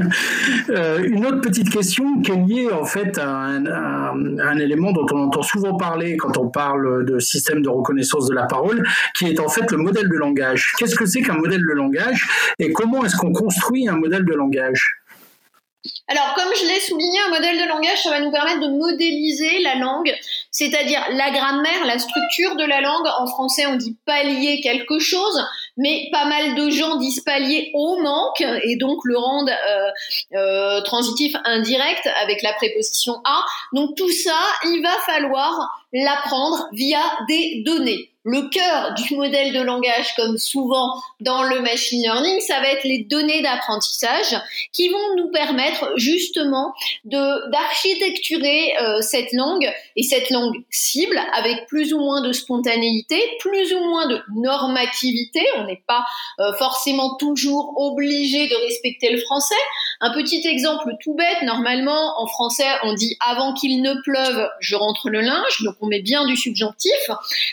euh, 0.70 1.02
une 1.04 1.26
autre 1.26 1.40
petite 1.40 1.70
question 1.70 2.20
qui 2.20 2.32
est 2.32 2.36
liée 2.36 2.70
en 2.72 2.84
fait 2.84 3.18
à 3.18 3.28
un, 3.28 4.58
élément 4.58 4.92
dont 4.92 5.06
on 5.12 5.26
entend 5.26 5.42
souvent 5.42 5.76
parler 5.76 6.16
quand 6.16 6.36
on 6.38 6.48
parle 6.48 7.04
de 7.04 7.18
système 7.18 7.62
de 7.62 7.68
reconnaissance 7.68 8.28
de 8.28 8.34
la 8.34 8.44
parole, 8.44 8.86
qui 9.14 9.26
est 9.26 9.40
en 9.40 9.48
fait 9.48 9.70
le 9.70 9.78
modèle 9.78 10.08
de 10.08 10.16
langage. 10.16 10.74
Qu'est-ce 10.78 10.94
que 10.94 11.06
c'est 11.06 11.22
qu'un 11.22 11.34
modèle 11.34 11.62
de 11.62 11.72
langage 11.72 12.26
et 12.58 12.72
comment 12.72 13.04
est-ce 13.04 13.16
qu'on 13.16 13.32
construit 13.32 13.88
un 13.88 13.96
modèle 13.96 14.24
de 14.24 14.34
langage? 14.34 14.96
Alors, 16.08 16.34
comme 16.34 16.52
je 16.54 16.66
l'ai 16.66 16.80
souligné, 16.80 17.18
un 17.26 17.30
modèle 17.30 17.58
de 17.58 17.68
langage, 17.68 18.02
ça 18.02 18.10
va 18.10 18.20
nous 18.20 18.30
permettre 18.30 18.60
de 18.60 18.68
modéliser 18.68 19.60
la 19.60 19.74
langue, 19.74 20.14
c'est-à-dire 20.50 21.00
la 21.10 21.30
grammaire, 21.30 21.84
la 21.84 21.98
structure 21.98 22.56
de 22.56 22.64
la 22.64 22.80
langue. 22.80 23.06
En 23.18 23.26
français, 23.26 23.66
on 23.66 23.74
dit 23.76 23.96
pallier 24.04 24.60
quelque 24.60 24.98
chose, 24.98 25.44
mais 25.76 26.08
pas 26.12 26.24
mal 26.26 26.54
de 26.54 26.70
gens 26.70 26.96
disent 26.96 27.20
pallier 27.20 27.70
au 27.74 28.00
manque 28.00 28.40
et 28.62 28.76
donc 28.76 28.98
le 29.04 29.18
rendent 29.18 29.50
euh, 29.50 29.90
euh, 30.34 30.80
transitif 30.82 31.34
indirect 31.44 32.08
avec 32.22 32.42
la 32.42 32.52
préposition 32.52 33.20
à. 33.24 33.44
Donc 33.72 33.96
tout 33.96 34.10
ça, 34.10 34.38
il 34.64 34.82
va 34.82 34.96
falloir 35.12 35.85
l'apprendre 36.04 36.68
via 36.72 37.00
des 37.28 37.62
données 37.64 38.10
le 38.28 38.48
cœur 38.48 38.92
du 38.94 39.14
modèle 39.14 39.52
de 39.52 39.60
langage, 39.60 40.16
comme 40.16 40.36
souvent 40.36 41.00
dans 41.20 41.44
le 41.44 41.60
machine 41.60 42.02
learning, 42.02 42.40
ça 42.40 42.58
va 42.60 42.70
être 42.70 42.82
les 42.82 43.04
données 43.04 43.40
d'apprentissage 43.40 44.36
qui 44.72 44.88
vont 44.88 45.14
nous 45.16 45.30
permettre 45.30 45.92
justement 45.94 46.74
d'architecturer 47.04 48.76
euh, 48.82 49.00
cette 49.00 49.32
langue 49.32 49.72
et 49.94 50.02
cette 50.02 50.30
langue 50.30 50.56
cible 50.70 51.20
avec 51.34 51.68
plus 51.68 51.94
ou 51.94 52.00
moins 52.00 52.20
de 52.20 52.32
spontanéité, 52.32 53.22
plus 53.38 53.72
ou 53.72 53.78
moins 53.78 54.08
de 54.08 54.20
normativité. 54.34 55.46
On 55.58 55.64
n'est 55.66 55.84
pas 55.86 56.04
euh, 56.40 56.52
forcément 56.54 57.14
toujours 57.14 57.74
obligé 57.76 58.48
de 58.48 58.56
respecter 58.56 59.12
le 59.12 59.18
français. 59.18 59.54
Un 60.00 60.12
petit 60.12 60.44
exemple 60.48 60.90
tout 61.00 61.14
bête, 61.14 61.42
normalement 61.44 62.20
en 62.20 62.26
français 62.26 62.66
on 62.82 62.92
dit 62.92 63.16
avant 63.24 63.54
qu'il 63.54 63.82
ne 63.82 63.94
pleuve, 64.02 64.48
je 64.58 64.74
rentre 64.74 65.10
le 65.10 65.20
linge, 65.20 65.62
met 65.86 66.02
bien 66.02 66.26
du 66.26 66.36
subjonctif. 66.36 67.10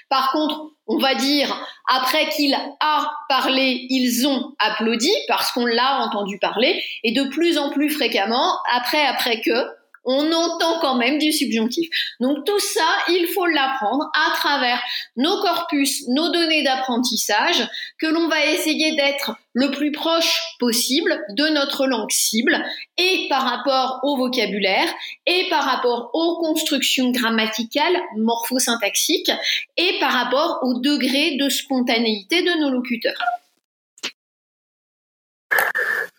Par 0.10 0.32
contre, 0.32 0.72
on 0.88 0.98
va 0.98 1.16
dire, 1.16 1.66
après 1.88 2.30
qu'il 2.30 2.54
a 2.54 3.12
parlé, 3.30 3.86
ils 3.90 4.28
ont 4.28 4.54
applaudi 4.60 5.12
parce 5.28 5.52
qu'on 5.52 5.66
l'a 5.66 6.00
entendu 6.02 6.40
parler, 6.40 6.84
et 7.04 7.12
de 7.14 7.24
plus 7.24 7.58
en 7.58 7.70
plus 7.72 7.90
fréquemment, 7.90 8.52
après, 8.76 9.06
après 9.06 9.42
que, 9.42 9.68
on 10.06 10.32
entend 10.32 10.80
quand 10.80 10.96
même 10.96 11.18
du 11.18 11.32
subjonctif. 11.32 11.90
Donc 12.20 12.46
tout 12.46 12.60
ça, 12.60 12.88
il 13.10 13.28
faut 13.34 13.46
l'apprendre 13.46 14.10
à 14.14 14.36
travers 14.36 14.82
nos 15.16 15.42
corpus, 15.42 16.08
nos 16.10 16.32
données 16.32 16.64
d'apprentissage, 16.64 17.68
que 18.00 18.08
l'on 18.08 18.28
va 18.28 18.46
essayer 18.46 18.96
d'être 18.96 19.36
le 19.54 19.72
plus 19.72 19.92
proche 19.92 20.42
possible 20.60 21.24
de 21.30 21.48
notre 21.50 21.86
langue 21.86 22.12
cible 22.12 22.64
et 22.98 23.28
par 23.30 23.44
rapport 23.44 24.00
au 24.04 24.18
vocabulaire 24.18 24.88
et 25.26 25.48
par 25.50 25.64
rapport 25.64 26.10
aux 26.14 26.40
constructions 26.40 27.12
grammaticales, 27.12 28.02
morphosyntaxiques 28.18 29.32
et 29.78 30.00
par 30.00 30.12
rapport 30.12 30.60
au 30.64 30.80
degré 30.80 31.38
de 31.38 31.50
spontanéité 31.50 32.42
de 32.42 32.60
nos 32.60 32.72
locuteurs. 32.72 33.24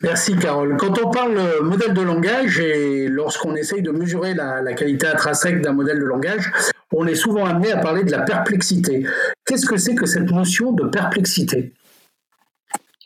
Merci 0.05 0.37
Carole. 0.37 0.77
Quand 0.77 0.99
on 1.03 1.11
parle 1.11 1.63
modèle 1.63 1.95
de 1.95 2.03
langage 2.03 2.61
et 2.61 3.09
lorsqu'on 3.09 3.57
essaye 3.57 3.81
de 3.81 3.91
mesurer 3.91 4.35
la, 4.35 4.75
qualité 4.75 5.07
intrinsèque 5.07 5.63
d'un 5.63 5.73
modèle 5.73 5.99
de 5.99 6.05
langage, 6.05 6.53
on 6.93 7.07
est 7.07 7.15
souvent 7.15 7.47
amené 7.47 7.73
à 7.73 7.79
parler 7.79 8.05
de 8.05 8.11
la 8.11 8.21
perplexité. 8.21 9.07
Qu'est-ce 9.47 9.65
que 9.65 9.79
c'est 9.79 9.95
que 9.95 10.05
cette 10.05 10.31
notion 10.31 10.73
de 10.73 10.85
perplexité? 10.85 11.73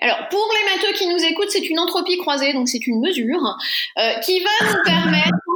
Alors, 0.01 0.29
pour 0.29 0.53
les 0.55 0.75
matheux 0.75 0.93
qui 0.99 1.07
nous 1.07 1.25
écoutent, 1.25 1.51
c'est 1.51 1.71
une 1.71 1.79
entropie 1.79 2.19
croisée, 2.19 2.53
donc 2.53 2.69
c'est 2.69 2.85
une 2.85 3.01
mesure 3.01 3.57
euh, 3.99 4.19
qui 4.25 4.41
va 4.41 4.67
nous 4.67 4.83
permettre 4.85 5.48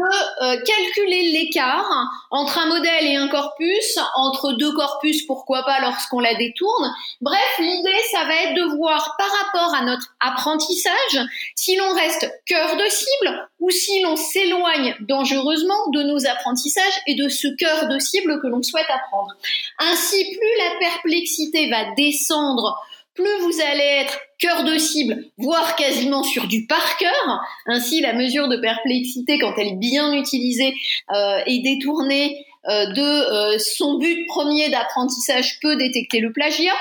euh, 0.00 0.56
calculer 0.64 1.30
l'écart 1.32 1.90
entre 2.30 2.58
un 2.58 2.66
modèle 2.66 3.06
et 3.06 3.16
un 3.16 3.28
corpus, 3.28 3.98
entre 4.14 4.52
deux 4.52 4.72
corpus, 4.72 5.22
pourquoi 5.26 5.62
pas 5.64 5.80
lorsqu'on 5.80 6.20
la 6.20 6.34
détourne. 6.34 6.92
Bref, 7.20 7.58
l'idée, 7.58 8.00
ça 8.10 8.24
va 8.24 8.34
être 8.34 8.54
de 8.54 8.76
voir 8.76 9.16
par 9.18 9.30
rapport 9.30 9.74
à 9.74 9.84
notre 9.84 10.14
apprentissage 10.20 11.20
si 11.54 11.76
l'on 11.76 11.92
reste 11.94 12.30
cœur 12.46 12.76
de 12.76 12.88
cible 12.88 13.48
ou 13.60 13.70
si 13.70 14.00
l'on 14.02 14.16
s'éloigne 14.16 14.94
dangereusement 15.00 15.88
de 15.92 16.02
nos 16.02 16.26
apprentissages 16.26 17.02
et 17.06 17.14
de 17.14 17.28
ce 17.28 17.48
cœur 17.56 17.88
de 17.88 17.98
cible 17.98 18.40
que 18.40 18.46
l'on 18.46 18.62
souhaite 18.62 18.86
apprendre. 18.88 19.32
Ainsi, 19.78 20.24
plus 20.24 20.58
la 20.58 20.78
perplexité 20.78 21.68
va 21.70 21.94
descendre 21.96 22.80
plus 23.18 23.40
vous 23.42 23.60
allez 23.60 24.02
être 24.02 24.20
cœur 24.38 24.62
de 24.62 24.78
cible, 24.78 25.24
voire 25.38 25.74
quasiment 25.74 26.22
sur 26.22 26.46
du 26.46 26.66
par 26.66 26.96
cœur. 26.98 27.40
Ainsi, 27.66 28.00
la 28.00 28.12
mesure 28.12 28.48
de 28.48 28.56
perplexité, 28.56 29.38
quand 29.40 29.54
elle 29.58 29.68
est 29.68 29.78
bien 29.78 30.12
utilisée 30.12 30.72
euh, 31.12 31.40
et 31.46 31.58
détournée 31.58 32.46
euh, 32.68 32.86
de 32.92 33.02
euh, 33.02 33.58
son 33.58 33.98
but 33.98 34.24
premier 34.28 34.68
d'apprentissage, 34.68 35.58
peut 35.60 35.76
détecter 35.76 36.20
le 36.20 36.32
plagiat. 36.32 36.76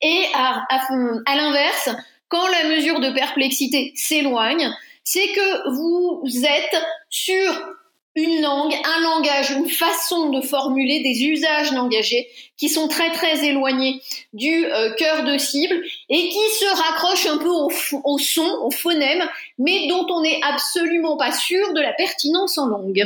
Et 0.00 0.24
à, 0.34 0.66
à 0.70 1.36
l'inverse, 1.36 1.90
quand 2.28 2.46
la 2.48 2.74
mesure 2.74 3.00
de 3.00 3.10
perplexité 3.10 3.92
s'éloigne, 3.94 4.70
c'est 5.02 5.28
que 5.28 5.76
vous 5.76 6.22
êtes 6.46 6.82
sur 7.10 7.73
une 8.16 8.42
langue, 8.42 8.72
un 8.72 9.00
langage, 9.02 9.50
une 9.50 9.68
façon 9.68 10.30
de 10.30 10.40
formuler 10.40 11.00
des 11.00 11.24
usages 11.24 11.72
langagés 11.72 12.28
qui 12.56 12.68
sont 12.68 12.86
très 12.86 13.10
très 13.10 13.44
éloignés 13.44 14.00
du 14.32 14.66
euh, 14.66 14.94
cœur 14.94 15.24
de 15.24 15.36
cible 15.36 15.82
et 16.08 16.28
qui 16.28 16.48
se 16.58 16.66
raccrochent 16.76 17.26
un 17.26 17.38
peu 17.38 17.48
au, 17.48 17.70
au, 18.04 18.18
son, 18.18 18.48
au 18.62 18.70
phonème, 18.70 19.28
mais 19.58 19.88
dont 19.88 20.06
on 20.10 20.22
n'est 20.22 20.40
absolument 20.42 21.16
pas 21.16 21.32
sûr 21.32 21.72
de 21.72 21.80
la 21.80 21.92
pertinence 21.92 22.56
en 22.56 22.66
langue. 22.66 23.04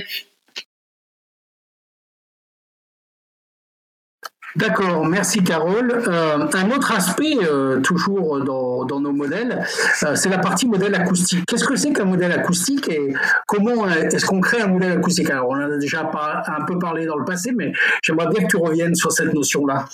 D'accord, 4.56 5.04
merci 5.04 5.44
Carole. 5.44 6.02
Euh, 6.08 6.48
un 6.52 6.70
autre 6.70 6.92
aspect, 6.92 7.36
euh, 7.42 7.80
toujours 7.80 8.42
dans, 8.42 9.00
nos 9.00 9.12
modèles, 9.12 9.64
euh, 10.02 10.14
c'est 10.16 10.30
la 10.30 10.38
partie 10.38 10.66
modèle 10.66 10.94
acoustique. 10.94 11.44
Qu'est-ce 11.46 11.64
que 11.64 11.76
c'est 11.76 11.92
qu'un 11.92 12.06
modèle 12.06 12.32
acoustique 12.32 12.88
et 12.88 13.12
comment 13.46 13.86
est-ce 13.88 14.24
qu'on 14.24 14.40
crée 14.40 14.62
un 14.62 14.68
modèle 14.68 14.92
acoustique? 14.92 15.30
Alors, 15.30 15.50
on 15.50 15.56
en 15.56 15.70
a 15.70 15.76
déjà 15.76 16.00
un 16.00 16.64
peu 16.64 16.78
parlé 16.78 17.04
dans 17.04 17.16
le 17.16 17.24
passé, 17.24 17.52
mais 17.54 17.72
j'aimerais 18.02 18.28
bien 18.28 18.44
que 18.44 18.48
tu 18.48 18.56
reviennes 18.56 18.94
sur 18.94 19.12
cette 19.12 19.34
notion-là. 19.34 19.84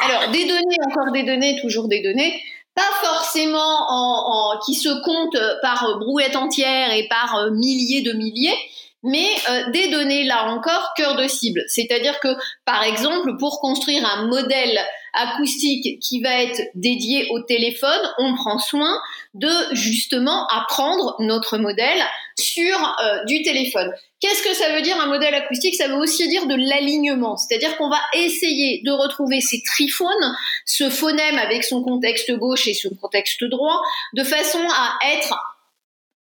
Alors, 0.00 0.32
des 0.32 0.46
données, 0.46 0.76
encore 0.86 1.12
des 1.12 1.22
données, 1.24 1.58
toujours 1.60 1.88
des 1.88 2.02
données 2.02 2.40
pas 2.74 3.08
forcément 3.08 3.58
en, 3.58 4.60
qui 4.64 4.76
se 4.76 4.88
comptent 5.02 5.60
par 5.62 5.98
brouette 5.98 6.36
entière 6.36 6.92
et 6.92 7.08
par 7.08 7.50
milliers 7.50 8.02
de 8.02 8.12
milliers, 8.12 8.54
mais 9.02 9.28
euh, 9.48 9.70
des 9.70 9.88
données 9.88 10.24
là 10.24 10.46
encore 10.50 10.92
cœur 10.96 11.16
de 11.16 11.26
cible. 11.28 11.62
C'est-à-dire 11.68 12.18
que 12.20 12.28
par 12.64 12.82
exemple 12.82 13.36
pour 13.38 13.60
construire 13.60 14.04
un 14.04 14.26
modèle 14.26 14.78
acoustique 15.14 16.00
qui 16.00 16.20
va 16.20 16.42
être 16.42 16.60
dédié 16.74 17.28
au 17.30 17.40
téléphone, 17.40 18.00
on 18.18 18.34
prend 18.34 18.58
soin 18.58 19.00
de 19.34 19.50
justement 19.72 20.46
apprendre 20.48 21.16
notre 21.20 21.58
modèle 21.58 22.02
sur 22.38 22.96
euh, 23.02 23.24
du 23.24 23.42
téléphone. 23.42 23.92
Qu'est-ce 24.20 24.42
que 24.42 24.54
ça 24.54 24.74
veut 24.74 24.82
dire 24.82 25.00
un 25.00 25.06
modèle 25.06 25.34
acoustique? 25.34 25.76
Ça 25.76 25.88
veut 25.88 25.96
aussi 25.96 26.28
dire 26.28 26.46
de 26.46 26.54
l'alignement, 26.54 27.36
c'est-à-dire 27.36 27.76
qu'on 27.76 27.88
va 27.88 28.00
essayer 28.14 28.82
de 28.84 28.90
retrouver 28.90 29.40
ces 29.40 29.62
triphones, 29.62 30.36
ce 30.66 30.90
phonème 30.90 31.38
avec 31.38 31.62
son 31.64 31.82
contexte 31.82 32.32
gauche 32.32 32.66
et 32.66 32.74
son 32.74 32.90
contexte 33.00 33.44
droit, 33.44 33.80
de 34.14 34.24
façon 34.24 34.60
à 34.70 34.98
être 35.14 35.57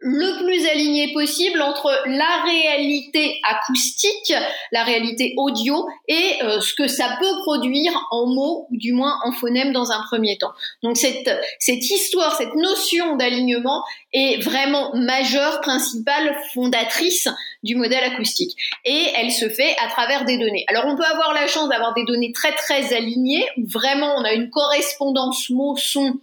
le 0.07 0.37
plus 0.43 0.67
aligné 0.67 1.11
possible 1.13 1.59
entre 1.63 1.91
la 2.05 2.43
réalité 2.43 3.39
acoustique, 3.41 4.31
la 4.71 4.83
réalité 4.83 5.33
audio 5.35 5.87
et 6.07 6.43
euh, 6.43 6.61
ce 6.61 6.75
que 6.75 6.87
ça 6.87 7.17
peut 7.19 7.41
produire 7.41 7.91
en 8.11 8.27
mots 8.27 8.67
ou 8.69 8.77
du 8.77 8.93
moins 8.93 9.17
en 9.25 9.31
phonèmes 9.31 9.73
dans 9.73 9.91
un 9.91 10.03
premier 10.03 10.37
temps. 10.37 10.51
Donc 10.83 10.95
cette, 10.95 11.27
cette 11.57 11.89
histoire, 11.89 12.35
cette 12.35 12.53
notion 12.53 13.15
d'alignement 13.15 13.83
est 14.13 14.43
vraiment 14.43 14.91
majeure, 14.93 15.59
principale, 15.61 16.37
fondatrice 16.53 17.27
du 17.63 17.75
modèle 17.75 18.03
acoustique. 18.03 18.55
Et 18.85 19.07
elle 19.15 19.31
se 19.31 19.49
fait 19.49 19.75
à 19.83 19.89
travers 19.89 20.23
des 20.25 20.37
données. 20.37 20.65
Alors 20.67 20.85
on 20.85 20.95
peut 20.95 21.03
avoir 21.03 21.33
la 21.33 21.47
chance 21.47 21.67
d'avoir 21.67 21.95
des 21.95 22.05
données 22.05 22.31
très 22.31 22.51
très 22.51 22.93
alignées, 22.93 23.43
où 23.57 23.67
vraiment 23.67 24.13
on 24.17 24.23
a 24.23 24.33
une 24.33 24.51
correspondance 24.51 25.49
mot-son 25.49 26.19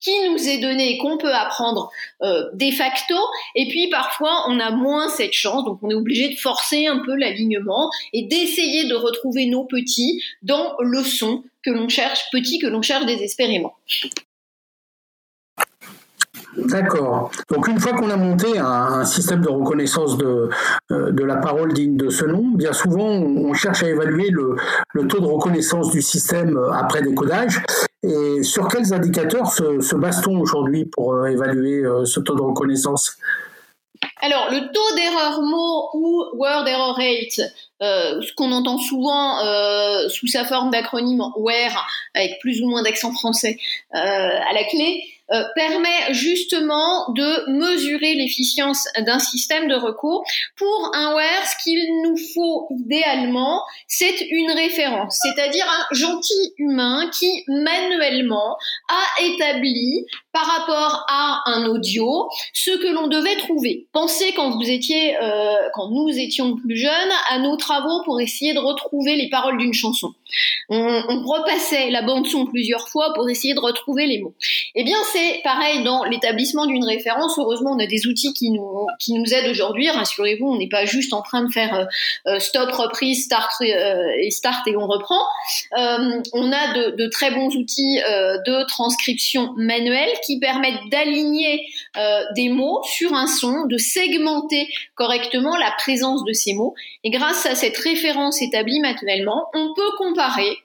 qui 0.00 0.12
nous 0.28 0.48
est 0.48 0.58
donné 0.58 0.92
et 0.92 0.98
qu'on 0.98 1.18
peut 1.18 1.32
apprendre 1.32 1.90
euh, 2.22 2.44
de 2.54 2.70
facto. 2.70 3.14
Et 3.54 3.68
puis 3.68 3.88
parfois, 3.90 4.44
on 4.48 4.60
a 4.60 4.70
moins 4.70 5.08
cette 5.08 5.32
chance, 5.32 5.64
donc 5.64 5.78
on 5.82 5.90
est 5.90 5.94
obligé 5.94 6.28
de 6.28 6.36
forcer 6.36 6.86
un 6.86 7.02
peu 7.04 7.14
l'alignement 7.16 7.90
et 8.12 8.22
d'essayer 8.24 8.86
de 8.88 8.94
retrouver 8.94 9.46
nos 9.46 9.64
petits 9.64 10.22
dans 10.42 10.74
le 10.80 11.02
son 11.02 11.42
que 11.64 11.70
l'on 11.70 11.88
cherche, 11.88 12.26
petit 12.30 12.58
que 12.58 12.66
l'on 12.66 12.82
cherche 12.82 13.06
désespérément. 13.06 13.74
D'accord. 16.56 17.30
Donc 17.50 17.68
une 17.68 17.78
fois 17.78 17.92
qu'on 17.92 18.08
a 18.10 18.16
monté 18.16 18.58
un, 18.58 19.04
système 19.04 19.42
de 19.42 19.48
reconnaissance 19.48 20.16
de, 20.16 20.48
euh, 20.90 21.10
de 21.12 21.24
la 21.24 21.36
parole 21.36 21.72
digne 21.72 21.96
de 21.96 22.08
ce 22.08 22.24
nom, 22.24 22.48
bien 22.54 22.72
souvent 22.72 23.06
on 23.06 23.52
cherche 23.52 23.82
à 23.82 23.88
évaluer 23.88 24.30
le, 24.30 24.56
taux 25.06 25.20
de 25.20 25.26
reconnaissance 25.26 25.90
du 25.90 26.00
système 26.00 26.56
euh, 26.56 26.72
après 26.72 27.02
décodage. 27.02 27.62
Et 28.02 28.42
sur 28.42 28.68
quels 28.68 28.92
indicateurs 28.92 29.50
se, 29.50 29.80
se 29.80 29.96
base-t-on 29.96 30.38
aujourd'hui 30.38 30.84
pour 30.84 31.14
euh, 31.14 31.26
évaluer 31.26 31.82
ce 32.04 32.20
taux 32.20 32.34
de 32.34 32.42
reconnaissance? 32.42 33.16
Alors, 34.20 34.50
le 34.50 34.72
taux 34.72 34.96
d'erreur 34.96 35.42
mot 35.42 35.90
ou 35.94 36.24
word 36.34 36.66
error 36.66 36.96
rate, 36.96 37.40
euh, 37.82 38.20
ce 38.22 38.32
qu'on 38.34 38.52
entend 38.52 38.78
souvent 38.78 39.38
euh, 39.44 40.08
sous 40.08 40.26
sa 40.26 40.44
forme 40.44 40.70
d'acronyme 40.70 41.22
WER, 41.36 41.70
avec 42.14 42.38
plus 42.40 42.62
ou 42.62 42.68
moins 42.68 42.82
d'accent 42.82 43.12
français 43.12 43.58
euh, 43.94 43.98
à 43.98 44.52
la 44.52 44.64
clé, 44.64 45.02
euh, 45.32 45.42
permet 45.54 46.14
justement 46.14 47.12
de 47.12 47.50
mesurer 47.50 48.14
l'efficience 48.14 48.86
d'un 49.00 49.18
système 49.18 49.66
de 49.66 49.74
recours. 49.74 50.24
Pour 50.56 50.90
un 50.94 51.14
WER, 51.14 51.44
ce 51.44 51.64
qu'il 51.64 52.02
nous 52.04 52.16
faut 52.34 52.68
idéalement, 52.70 53.62
c'est 53.88 54.20
une 54.30 54.52
référence, 54.52 55.18
c'est-à-dire 55.22 55.66
un 55.68 55.94
gentil 55.94 56.54
humain 56.58 57.10
qui 57.12 57.44
manuellement 57.48 58.56
a 58.88 59.22
établi 59.24 60.06
par 60.36 60.44
rapport 60.44 61.06
à 61.08 61.40
un 61.46 61.64
audio 61.64 62.28
ce 62.52 62.70
que 62.72 62.92
l'on 62.92 63.06
devait 63.06 63.36
trouver. 63.36 63.86
Pensez 63.92 64.34
quand 64.34 64.50
vous 64.50 64.68
étiez, 64.68 65.16
euh, 65.16 65.54
quand 65.72 65.88
nous 65.88 66.10
étions 66.10 66.56
plus 66.56 66.76
jeunes, 66.76 66.90
à 67.30 67.38
nos 67.38 67.56
travaux 67.56 68.02
pour 68.04 68.20
essayer 68.20 68.52
de 68.52 68.58
retrouver 68.58 69.16
les 69.16 69.30
paroles 69.30 69.56
d'une 69.56 69.72
chanson. 69.72 70.12
On, 70.68 70.76
repassait 71.26 71.90
la 71.90 72.02
bande 72.02 72.26
son 72.26 72.44
plusieurs 72.44 72.88
fois 72.88 73.14
pour 73.14 73.30
essayer 73.30 73.54
de 73.54 73.60
retrouver 73.60 74.06
les 74.06 74.20
mots. 74.20 74.34
Eh 74.74 74.84
bien, 74.84 74.98
c'est 75.12 75.40
pareil 75.42 75.82
dans 75.84 76.04
l'établissement 76.04 76.66
d'une 76.66 76.84
référence. 76.84 77.38
Heureusement, 77.38 77.70
on 77.72 77.78
a 77.78 77.86
des 77.86 78.06
outils 78.06 78.34
qui 78.34 78.50
nous, 78.50 78.86
qui 79.00 79.14
nous 79.14 79.32
aident 79.32 79.50
aujourd'hui. 79.50 79.88
Rassurez-vous, 79.88 80.46
on 80.46 80.58
n'est 80.58 80.68
pas 80.68 80.84
juste 80.84 81.14
en 81.14 81.22
train 81.22 81.44
de 81.44 81.50
faire 81.50 81.74
euh, 81.74 81.84
euh, 82.26 82.38
stop, 82.40 82.70
reprise, 82.72 83.24
start 83.24 83.50
et 83.62 84.30
start 84.30 84.66
et 84.68 84.76
on 84.76 84.86
reprend. 84.86 85.20
on 85.72 86.52
a 86.52 86.74
de, 86.74 86.96
de, 86.96 87.08
très 87.08 87.30
bons 87.30 87.54
outils 87.56 87.98
de 87.98 88.66
transcription 88.66 89.54
manuelle 89.56 90.10
qui 90.26 90.38
permettent 90.38 90.88
d'aligner 90.90 91.66
des 92.34 92.48
mots 92.48 92.82
sur 92.84 93.14
un 93.14 93.26
son, 93.26 93.66
de 93.66 93.78
segmenter 93.78 94.68
correctement 94.94 95.56
la 95.56 95.70
présence 95.78 96.24
de 96.24 96.32
ces 96.32 96.54
mots. 96.54 96.74
Et 97.04 97.10
grâce 97.10 97.46
à 97.46 97.54
cette 97.54 97.76
référence 97.76 98.42
établie 98.42 98.80
manuellement, 98.80 99.46
on 99.54 99.72
peut 99.74 99.90
comparer 99.98 100.58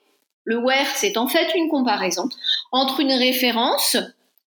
le 0.44 0.58
where, 0.58 0.88
c'est 0.96 1.18
en 1.18 1.28
fait 1.28 1.48
une 1.56 1.70
comparaison 1.70 2.28
entre 2.72 3.00
une 3.00 3.14
référence 3.14 3.98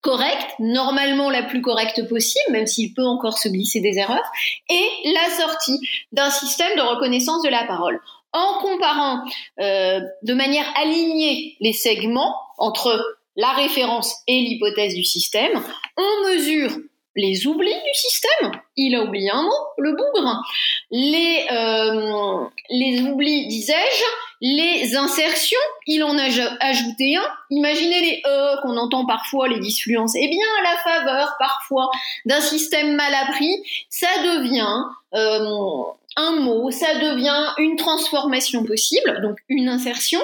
correcte, 0.00 0.54
normalement 0.58 1.30
la 1.30 1.42
plus 1.42 1.62
correcte 1.62 2.06
possible, 2.08 2.52
même 2.52 2.66
s'il 2.66 2.92
peut 2.92 3.06
encore 3.06 3.38
se 3.38 3.48
glisser 3.48 3.80
des 3.80 3.98
erreurs, 3.98 4.30
et 4.68 4.86
la 5.12 5.30
sortie 5.30 5.80
d'un 6.12 6.30
système 6.30 6.76
de 6.76 6.82
reconnaissance 6.82 7.42
de 7.42 7.48
la 7.48 7.64
parole. 7.64 7.98
En 8.32 8.58
comparant 8.60 9.24
euh, 9.60 10.00
de 10.22 10.34
manière 10.34 10.66
alignée 10.76 11.56
les 11.60 11.72
segments 11.72 12.36
entre 12.58 13.18
la 13.36 13.52
référence 13.52 14.14
et 14.26 14.40
l'hypothèse 14.40 14.94
du 14.94 15.04
système, 15.04 15.62
on 15.96 16.28
mesure 16.28 16.70
les 17.16 17.46
oublis 17.46 17.70
du 17.70 17.94
système. 17.94 18.52
Il 18.76 18.94
a 18.94 19.02
oublié 19.02 19.30
un 19.30 19.42
mot, 19.42 19.50
le 19.78 19.92
bougre. 19.92 20.42
Les, 20.90 21.46
euh, 21.50 22.44
les 22.70 23.02
oublis, 23.02 23.46
disais-je, 23.46 24.04
les 24.40 24.96
insertions, 24.96 25.58
il 25.86 26.02
en 26.02 26.18
a 26.18 26.28
ajouté 26.60 27.16
un. 27.16 27.22
Imaginez 27.50 28.00
les 28.00 28.22
E 28.26 28.62
qu'on 28.62 28.76
entend 28.76 29.06
parfois, 29.06 29.48
les 29.48 29.60
disfluences. 29.60 30.14
Eh 30.16 30.28
bien, 30.28 30.46
à 30.58 30.62
la 30.62 30.76
faveur, 30.78 31.36
parfois, 31.38 31.88
d'un 32.24 32.40
système 32.40 32.96
mal 32.96 33.14
appris, 33.14 33.54
ça 33.88 34.08
devient 34.24 34.82
euh, 35.14 35.84
un 36.16 36.40
mot, 36.40 36.70
ça 36.70 36.94
devient 36.94 37.52
une 37.58 37.76
transformation 37.76 38.64
possible, 38.64 39.20
donc 39.22 39.36
une 39.48 39.68
insertion. 39.68 40.20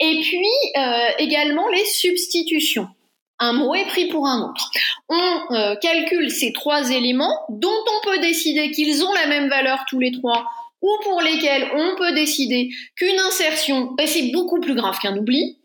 Et 0.00 0.20
puis, 0.20 0.48
euh, 0.78 1.08
également 1.18 1.68
les 1.68 1.84
substitutions 1.84 2.88
un 3.40 3.52
mot 3.52 3.74
est 3.74 3.86
pris 3.86 4.06
pour 4.06 4.26
un 4.26 4.48
autre. 4.48 4.70
on 5.08 5.76
calcule 5.82 6.30
ces 6.30 6.52
trois 6.52 6.90
éléments 6.90 7.36
dont 7.48 7.68
on 7.68 8.04
peut 8.06 8.20
décider 8.20 8.70
qu'ils 8.70 9.04
ont 9.04 9.12
la 9.12 9.26
même 9.26 9.48
valeur 9.48 9.80
tous 9.88 9.98
les 9.98 10.12
trois 10.12 10.46
ou 10.84 11.02
pour 11.02 11.22
lesquels 11.22 11.66
on 11.74 11.96
peut 11.96 12.12
décider 12.12 12.68
qu'une 12.94 13.18
insertion, 13.20 13.92
ben, 13.96 14.06
c'est 14.06 14.30
beaucoup 14.32 14.60
plus 14.60 14.74
grave 14.74 14.98
qu'un 14.98 15.16
oubli, 15.16 15.56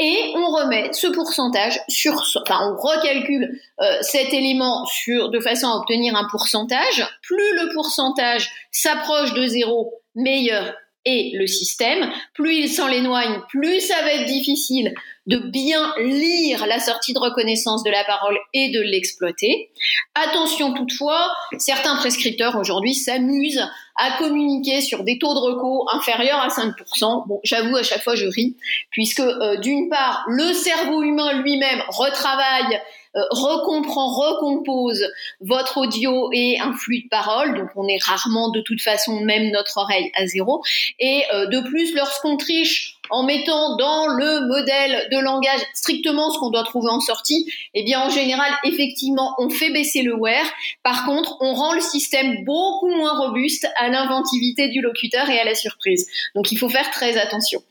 et 0.00 0.32
on 0.34 0.46
remet 0.46 0.92
ce 0.92 1.06
pourcentage 1.06 1.80
sur, 1.88 2.12
enfin 2.42 2.58
on 2.60 2.76
recalcule 2.76 3.60
euh, 3.80 3.98
cet 4.00 4.34
élément 4.34 4.84
sur, 4.86 5.30
de 5.30 5.38
façon 5.38 5.68
à 5.68 5.76
obtenir 5.76 6.16
un 6.16 6.26
pourcentage. 6.28 7.06
Plus 7.22 7.54
le 7.54 7.72
pourcentage 7.72 8.50
s'approche 8.72 9.32
de 9.34 9.46
zéro, 9.46 9.94
meilleur 10.16 10.74
est 11.04 11.36
le 11.36 11.46
système. 11.46 12.10
Plus 12.34 12.54
il 12.54 12.68
s'en 12.68 12.88
éloigne, 12.88 13.40
plus 13.48 13.80
ça 13.80 14.00
va 14.02 14.12
être 14.12 14.26
difficile 14.26 14.94
de 15.26 15.38
bien 15.38 15.94
lire 15.98 16.66
la 16.66 16.78
sortie 16.78 17.14
de 17.14 17.18
reconnaissance 17.18 17.82
de 17.82 17.90
la 17.90 18.04
parole 18.04 18.38
et 18.52 18.70
de 18.70 18.80
l'exploiter. 18.80 19.70
Attention 20.14 20.74
toutefois, 20.74 21.32
certains 21.58 21.96
prescripteurs 21.96 22.56
aujourd'hui 22.56 22.94
s'amusent 22.94 23.66
à 23.96 24.18
communiquer 24.18 24.80
sur 24.80 25.04
des 25.04 25.18
taux 25.18 25.34
de 25.34 25.38
recours 25.38 25.90
inférieurs 25.94 26.40
à 26.40 26.48
5%. 26.48 27.26
Bon, 27.26 27.40
j'avoue, 27.42 27.76
à 27.76 27.82
chaque 27.82 28.02
fois, 28.02 28.16
je 28.16 28.26
ris, 28.26 28.56
puisque 28.90 29.20
euh, 29.20 29.56
d'une 29.58 29.88
part, 29.88 30.24
le 30.28 30.52
cerveau 30.52 31.02
humain 31.02 31.40
lui-même 31.40 31.82
retravaille 31.88 32.80
euh, 33.16 33.20
recomprend, 33.30 34.08
recompose 34.08 35.04
votre 35.40 35.78
audio 35.78 36.30
et 36.32 36.58
un 36.58 36.72
flux 36.72 37.02
de 37.02 37.08
parole, 37.08 37.56
donc 37.56 37.68
on 37.76 37.86
est 37.86 38.02
rarement 38.02 38.50
de 38.50 38.60
toute 38.60 38.80
façon 38.80 39.20
même 39.20 39.50
notre 39.52 39.78
oreille 39.78 40.10
à 40.16 40.26
zéro. 40.26 40.62
Et 40.98 41.22
euh, 41.32 41.46
de 41.46 41.60
plus, 41.60 41.94
lorsqu'on 41.94 42.36
triche 42.36 42.98
en 43.10 43.22
mettant 43.22 43.76
dans 43.76 44.08
le 44.08 44.48
modèle 44.48 45.08
de 45.12 45.18
langage 45.18 45.60
strictement 45.74 46.30
ce 46.30 46.38
qu'on 46.38 46.50
doit 46.50 46.64
trouver 46.64 46.90
en 46.90 47.00
sortie, 47.00 47.46
eh 47.74 47.84
bien 47.84 48.00
en 48.00 48.10
général, 48.10 48.50
effectivement, 48.64 49.34
on 49.38 49.48
fait 49.48 49.70
baisser 49.70 50.02
le 50.02 50.16
wear. 50.16 50.44
Par 50.82 51.04
contre, 51.04 51.36
on 51.40 51.54
rend 51.54 51.74
le 51.74 51.80
système 51.80 52.44
beaucoup 52.44 52.88
moins 52.88 53.16
robuste 53.18 53.68
à 53.76 53.88
l'inventivité 53.88 54.68
du 54.68 54.80
locuteur 54.80 55.28
et 55.30 55.38
à 55.38 55.44
la 55.44 55.54
surprise. 55.54 56.08
Donc 56.34 56.50
il 56.50 56.58
faut 56.58 56.68
faire 56.68 56.90
très 56.90 57.16
attention. 57.16 57.62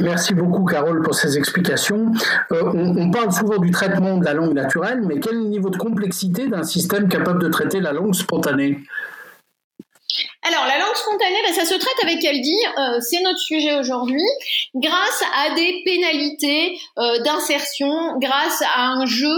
Merci 0.00 0.34
beaucoup, 0.34 0.64
Carole, 0.64 1.02
pour 1.02 1.14
ces 1.14 1.38
explications. 1.38 2.12
Euh, 2.52 2.62
on, 2.74 3.10
parle 3.10 3.32
souvent 3.32 3.58
du 3.58 3.70
traitement 3.70 4.18
de 4.18 4.24
la 4.24 4.34
langue 4.34 4.52
naturelle, 4.52 5.02
mais 5.02 5.18
quel 5.18 5.34
est 5.34 5.38
le 5.38 5.48
niveau 5.48 5.70
de 5.70 5.76
complexité 5.76 6.48
d'un 6.48 6.62
système 6.62 7.08
capable 7.08 7.42
de 7.42 7.48
traiter 7.48 7.80
la 7.80 7.92
langue 7.92 8.14
spontanée? 8.14 8.80
Alors, 10.46 10.66
la 10.66 10.78
langue 10.78 10.94
spontanée, 10.94 11.38
ben, 11.46 11.54
ça 11.54 11.64
se 11.64 11.74
traite 11.74 11.96
avec 12.02 12.20
Caldi, 12.20 12.54
euh, 12.78 13.00
c'est 13.00 13.20
notre 13.22 13.38
sujet 13.38 13.78
aujourd'hui, 13.78 14.22
grâce 14.74 15.24
à 15.34 15.54
des 15.54 15.82
pénalités 15.86 16.78
euh, 16.98 17.18
d'insertion, 17.20 18.18
grâce 18.18 18.62
à 18.76 18.88
un 18.88 19.06
jeu. 19.06 19.34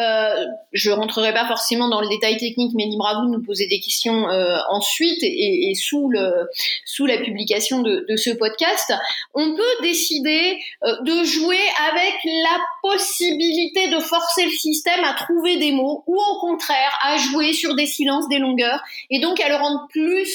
Euh, 0.00 0.46
je 0.72 0.90
rentrerai 0.90 1.34
pas 1.34 1.46
forcément 1.46 1.88
dans 1.88 2.00
le 2.00 2.08
détail 2.08 2.36
technique, 2.38 2.72
mais 2.74 2.84
libre 2.84 3.06
à 3.06 3.20
vous 3.20 3.26
de 3.26 3.36
nous 3.36 3.42
poser 3.42 3.66
des 3.66 3.80
questions 3.80 4.28
euh, 4.28 4.56
ensuite 4.70 5.18
et, 5.22 5.74
sous, 5.74 6.10
la 6.10 7.18
publication 7.18 7.82
de, 7.82 8.04
ce 8.16 8.30
podcast. 8.30 8.92
On 9.34 9.54
peut 9.54 9.82
décider 9.82 10.58
euh, 10.84 10.96
de 11.02 11.24
jouer 11.24 11.60
avec 11.90 12.14
la 12.24 12.58
possibilité 12.82 13.88
de 13.88 14.00
forcer 14.00 14.44
le 14.44 14.50
système 14.50 15.04
à 15.04 15.12
trouver 15.12 15.56
des 15.58 15.72
mots 15.72 16.02
ou 16.06 16.16
au 16.16 16.40
contraire 16.40 16.98
à 17.02 17.16
jouer 17.18 17.52
sur 17.52 17.74
des 17.74 17.86
silences, 17.86 18.28
des 18.28 18.38
longueurs 18.38 18.82
et 19.10 19.20
donc 19.20 19.40
à 19.40 19.48
le 19.48 19.56
rendre 19.56 19.86
plus 19.90 20.26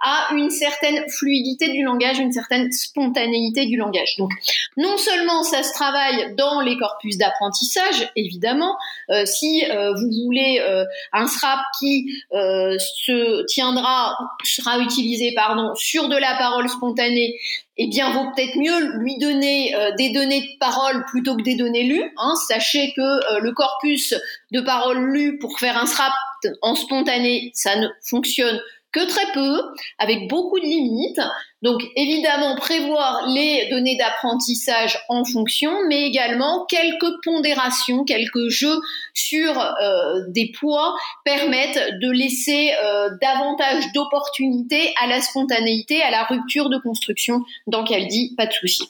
à 0.00 0.34
une 0.34 0.50
certaine 0.50 1.04
fluidité 1.08 1.68
du 1.70 1.82
langage, 1.82 2.18
une 2.18 2.32
certaine 2.32 2.70
spontanéité 2.72 3.66
du 3.66 3.76
langage. 3.76 4.16
Donc, 4.18 4.30
non 4.76 4.96
seulement 4.96 5.42
ça 5.42 5.62
se 5.62 5.72
travaille 5.72 6.34
dans 6.36 6.60
les 6.60 6.76
corpus 6.76 7.18
d'apprentissage, 7.18 8.10
évidemment, 8.16 8.76
euh, 9.10 9.24
si 9.26 9.64
euh, 9.70 9.92
vous 9.94 10.24
voulez 10.24 10.60
euh, 10.60 10.84
un 11.12 11.26
SRAP 11.26 11.60
qui 11.78 12.12
se 12.32 13.44
tiendra, 13.46 14.16
sera 14.44 14.78
utilisé, 14.78 15.32
pardon, 15.34 15.74
sur 15.74 16.08
de 16.08 16.16
la 16.16 16.34
parole 16.36 16.68
spontanée, 16.68 17.38
eh 17.76 17.88
bien, 17.88 18.12
vaut 18.12 18.30
peut-être 18.34 18.56
mieux 18.56 18.98
lui 18.98 19.16
donner 19.18 19.74
des 19.96 20.10
données 20.10 20.40
de 20.40 20.58
parole 20.58 21.04
plutôt 21.06 21.34
que 21.34 21.42
des 21.42 21.56
données 21.56 21.84
lues. 21.84 22.12
Hein. 22.18 22.34
Sachez 22.46 22.92
que 22.94 23.40
le 23.40 23.52
corpus 23.52 24.14
de 24.50 24.60
parole 24.60 24.98
lues 25.12 25.38
pour 25.38 25.58
faire 25.58 25.78
un 25.78 25.86
SRAP 25.86 26.12
en 26.60 26.74
spontané, 26.74 27.50
ça 27.54 27.76
ne 27.76 27.88
fonctionne 28.02 28.60
que 28.92 29.06
très 29.06 29.32
peu, 29.32 29.62
avec 29.98 30.28
beaucoup 30.28 30.58
de 30.58 30.64
limites. 30.64 31.20
Donc 31.62 31.82
évidemment 31.94 32.56
prévoir 32.56 33.26
les 33.28 33.68
données 33.70 33.96
d'apprentissage 33.96 34.98
en 35.08 35.24
fonction, 35.24 35.70
mais 35.88 36.06
également 36.06 36.64
quelques 36.66 37.22
pondérations, 37.22 38.04
quelques 38.04 38.48
jeux 38.48 38.80
sur 39.12 39.60
euh, 39.60 40.24
des 40.28 40.52
poids 40.58 40.94
permettent 41.24 41.98
de 42.00 42.10
laisser 42.10 42.72
euh, 42.82 43.10
davantage 43.20 43.92
d'opportunités 43.92 44.94
à 45.02 45.06
la 45.06 45.20
spontanéité, 45.20 46.02
à 46.02 46.10
la 46.10 46.24
rupture 46.24 46.70
de 46.70 46.78
construction 46.78 47.44
dans 47.66 47.84
dit 47.84 48.34
pas 48.36 48.46
de 48.46 48.52
souci. 48.52 48.82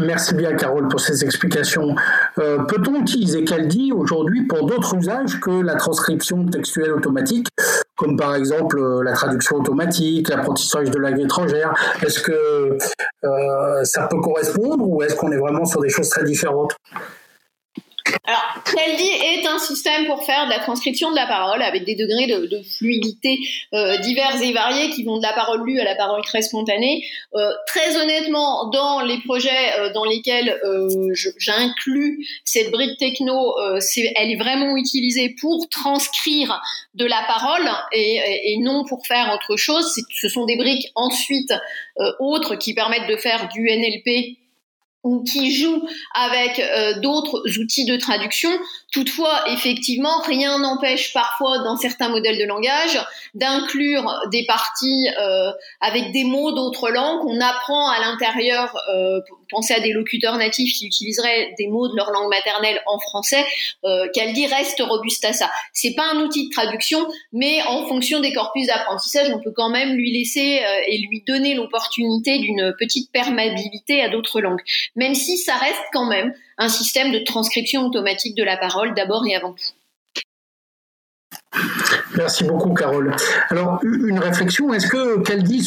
Merci 0.00 0.34
bien, 0.34 0.54
Carole, 0.54 0.88
pour 0.88 1.00
ces 1.00 1.24
explications. 1.24 1.94
Euh, 2.38 2.58
peut-on 2.64 3.00
utiliser 3.00 3.44
Caldi 3.44 3.92
aujourd'hui 3.92 4.46
pour 4.46 4.66
d'autres 4.66 4.94
usages 4.96 5.38
que 5.40 5.50
la 5.50 5.74
transcription 5.74 6.46
textuelle 6.46 6.92
automatique, 6.92 7.48
comme 7.96 8.16
par 8.16 8.34
exemple 8.34 8.78
euh, 8.78 9.02
la 9.02 9.12
traduction 9.12 9.56
automatique, 9.56 10.28
l'apprentissage 10.28 10.90
de 10.90 10.98
langue 10.98 11.20
étrangère? 11.20 11.74
Est-ce 12.02 12.20
que 12.20 12.78
euh, 13.24 13.84
ça 13.84 14.06
peut 14.06 14.20
correspondre 14.20 14.88
ou 14.88 15.02
est-ce 15.02 15.16
qu'on 15.16 15.32
est 15.32 15.38
vraiment 15.38 15.64
sur 15.64 15.80
des 15.80 15.90
choses 15.90 16.08
très 16.08 16.24
différentes? 16.24 16.76
Alors, 18.24 18.62
Caldi 18.64 19.08
est 19.08 19.46
un 19.46 19.58
système 19.58 20.06
pour 20.06 20.24
faire 20.24 20.46
de 20.46 20.50
la 20.50 20.58
transcription 20.58 21.10
de 21.10 21.16
la 21.16 21.26
parole 21.26 21.62
avec 21.62 21.84
des 21.84 21.94
degrés 21.94 22.26
de, 22.26 22.62
fluidité 22.62 23.38
euh, 23.74 23.96
divers 23.98 24.40
et 24.40 24.52
variés 24.52 24.90
qui 24.90 25.04
vont 25.04 25.18
de 25.18 25.22
la 25.22 25.32
parole 25.32 25.64
lue 25.66 25.80
à 25.80 25.84
la 25.84 25.94
parole 25.94 26.22
très 26.22 26.42
spontanée. 26.42 27.04
Euh, 27.34 27.50
très 27.66 27.96
honnêtement, 27.96 28.70
dans 28.70 29.00
les 29.00 29.18
projets 29.24 29.78
euh, 29.78 29.92
dans 29.92 30.04
lesquels 30.04 30.60
j'inclus 31.38 32.26
cette 32.44 32.70
brique 32.70 32.98
techno, 32.98 33.54
elle 34.16 34.30
est 34.30 34.38
vraiment 34.38 34.76
utilisée 34.76 35.34
pour 35.40 35.68
transcrire 35.68 36.60
de 36.94 37.06
la 37.06 37.22
parole 37.26 37.68
et 37.92 38.56
non 38.60 38.84
pour 38.84 39.06
faire 39.06 39.32
autre 39.34 39.56
chose. 39.56 39.92
Ce 40.14 40.28
sont 40.28 40.44
des 40.44 40.56
briques 40.56 40.90
ensuite 40.94 41.52
autres 42.18 42.56
qui 42.56 42.74
permettent 42.74 43.08
de 43.08 43.16
faire 43.16 43.48
du 43.48 43.64
NLP 43.64 44.38
ou 45.02 45.22
qui 45.22 45.54
joue 45.54 45.82
avec 46.14 46.58
euh, 46.58 47.00
d'autres 47.00 47.42
outils 47.58 47.86
de 47.86 47.96
traduction. 47.96 48.50
Toutefois, 48.92 49.44
effectivement, 49.48 50.20
rien 50.22 50.58
n'empêche 50.58 51.12
parfois 51.12 51.58
dans 51.58 51.76
certains 51.76 52.08
modèles 52.08 52.38
de 52.38 52.44
langage 52.44 53.00
d'inclure 53.34 54.12
des 54.30 54.44
parties 54.46 55.08
euh, 55.18 55.52
avec 55.80 56.12
des 56.12 56.24
mots 56.24 56.52
d'autres 56.52 56.90
langues 56.90 57.20
qu'on 57.22 57.40
apprend 57.40 57.88
à 57.88 58.00
l'intérieur. 58.00 58.76
Euh, 58.92 59.20
pensez 59.50 59.74
à 59.74 59.80
des 59.80 59.92
locuteurs 59.92 60.36
natifs 60.36 60.74
qui 60.74 60.86
utiliseraient 60.86 61.54
des 61.58 61.68
mots 61.68 61.88
de 61.88 61.96
leur 61.96 62.10
langue 62.10 62.30
maternelle 62.30 62.80
en 62.86 62.98
français. 62.98 63.44
Euh, 63.84 64.06
dit 64.34 64.46
reste 64.46 64.80
robuste 64.80 65.24
à 65.24 65.32
ça. 65.32 65.50
C'est 65.72 65.94
pas 65.94 66.04
un 66.12 66.20
outil 66.20 66.48
de 66.48 66.52
traduction, 66.52 67.06
mais 67.32 67.62
en 67.62 67.86
fonction 67.86 68.20
des 68.20 68.32
corpus 68.32 68.66
d'apprentissage, 68.66 69.30
on 69.34 69.40
peut 69.40 69.52
quand 69.54 69.70
même 69.70 69.94
lui 69.94 70.12
laisser 70.12 70.60
euh, 70.62 70.82
et 70.86 70.98
lui 70.98 71.24
donner 71.26 71.54
l'opportunité 71.54 72.38
d'une 72.38 72.74
petite 72.78 73.10
perméabilité 73.10 74.02
à 74.02 74.08
d'autres 74.08 74.40
langues 74.40 74.60
même 74.96 75.14
si 75.14 75.38
ça 75.38 75.54
reste 75.56 75.82
quand 75.92 76.06
même 76.06 76.34
un 76.58 76.68
système 76.68 77.12
de 77.12 77.18
transcription 77.18 77.86
automatique 77.86 78.36
de 78.36 78.44
la 78.44 78.56
parole 78.56 78.94
d'abord 78.94 79.26
et 79.26 79.34
avant 79.34 79.52
tout. 79.52 79.70
Merci 82.20 82.44
beaucoup, 82.44 82.74
Carole. 82.74 83.16
Alors, 83.48 83.80
une 83.82 84.18
réflexion, 84.18 84.74
est-ce 84.74 84.88
que 84.88 85.20
Caldi 85.22 85.66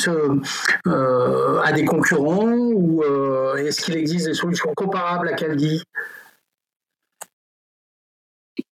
euh, 0.86 1.60
a 1.64 1.72
des 1.72 1.84
concurrents 1.84 2.54
ou 2.54 3.02
euh, 3.02 3.56
est-ce 3.56 3.82
qu'il 3.82 3.98
existe 3.98 4.28
des 4.28 4.36
solutions 4.36 4.72
comparables 4.76 5.30
à 5.30 5.34
Caldi 5.34 5.84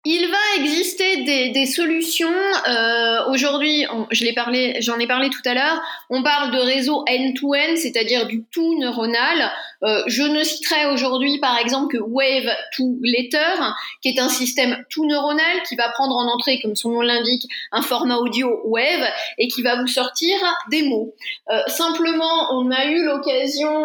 il 0.08 0.28
va 0.30 0.62
exister 0.62 1.50
des, 1.50 1.66
solutions. 1.66 2.28
Euh, 2.68 3.28
Aujourd'hui, 3.28 3.84
j'en 4.12 4.98
ai 5.00 5.06
parlé 5.08 5.30
tout 5.30 5.42
à 5.44 5.54
l'heure. 5.54 5.82
On 6.10 6.22
parle 6.22 6.52
de 6.52 6.58
réseau 6.58 7.04
end-to-end, 7.10 7.74
c'est-à-dire 7.74 8.26
du 8.26 8.44
tout 8.52 8.78
neuronal. 8.78 9.50
Euh, 9.82 10.04
je 10.06 10.22
ne 10.22 10.44
citerai 10.44 10.86
aujourd'hui, 10.86 11.38
par 11.40 11.58
exemple, 11.58 11.96
que 11.96 12.00
Wave 12.00 12.48
to 12.76 12.84
Letter, 13.02 13.60
qui 14.00 14.10
est 14.10 14.20
un 14.20 14.28
système 14.28 14.76
tout 14.90 15.04
neuronal 15.06 15.62
qui 15.68 15.74
va 15.74 15.88
prendre 15.88 16.14
en 16.14 16.32
entrée, 16.32 16.60
comme 16.62 16.76
son 16.76 16.90
nom 16.90 17.00
l'indique, 17.00 17.42
un 17.72 17.82
format 17.82 18.16
audio 18.16 18.60
Wave 18.64 19.10
et 19.38 19.48
qui 19.48 19.62
va 19.62 19.80
vous 19.80 19.88
sortir 19.88 20.36
des 20.70 20.82
mots. 20.82 21.14
Euh, 21.50 21.60
simplement, 21.66 22.52
on 22.52 22.70
a 22.70 22.86
eu 22.86 23.04
l'occasion, 23.04 23.84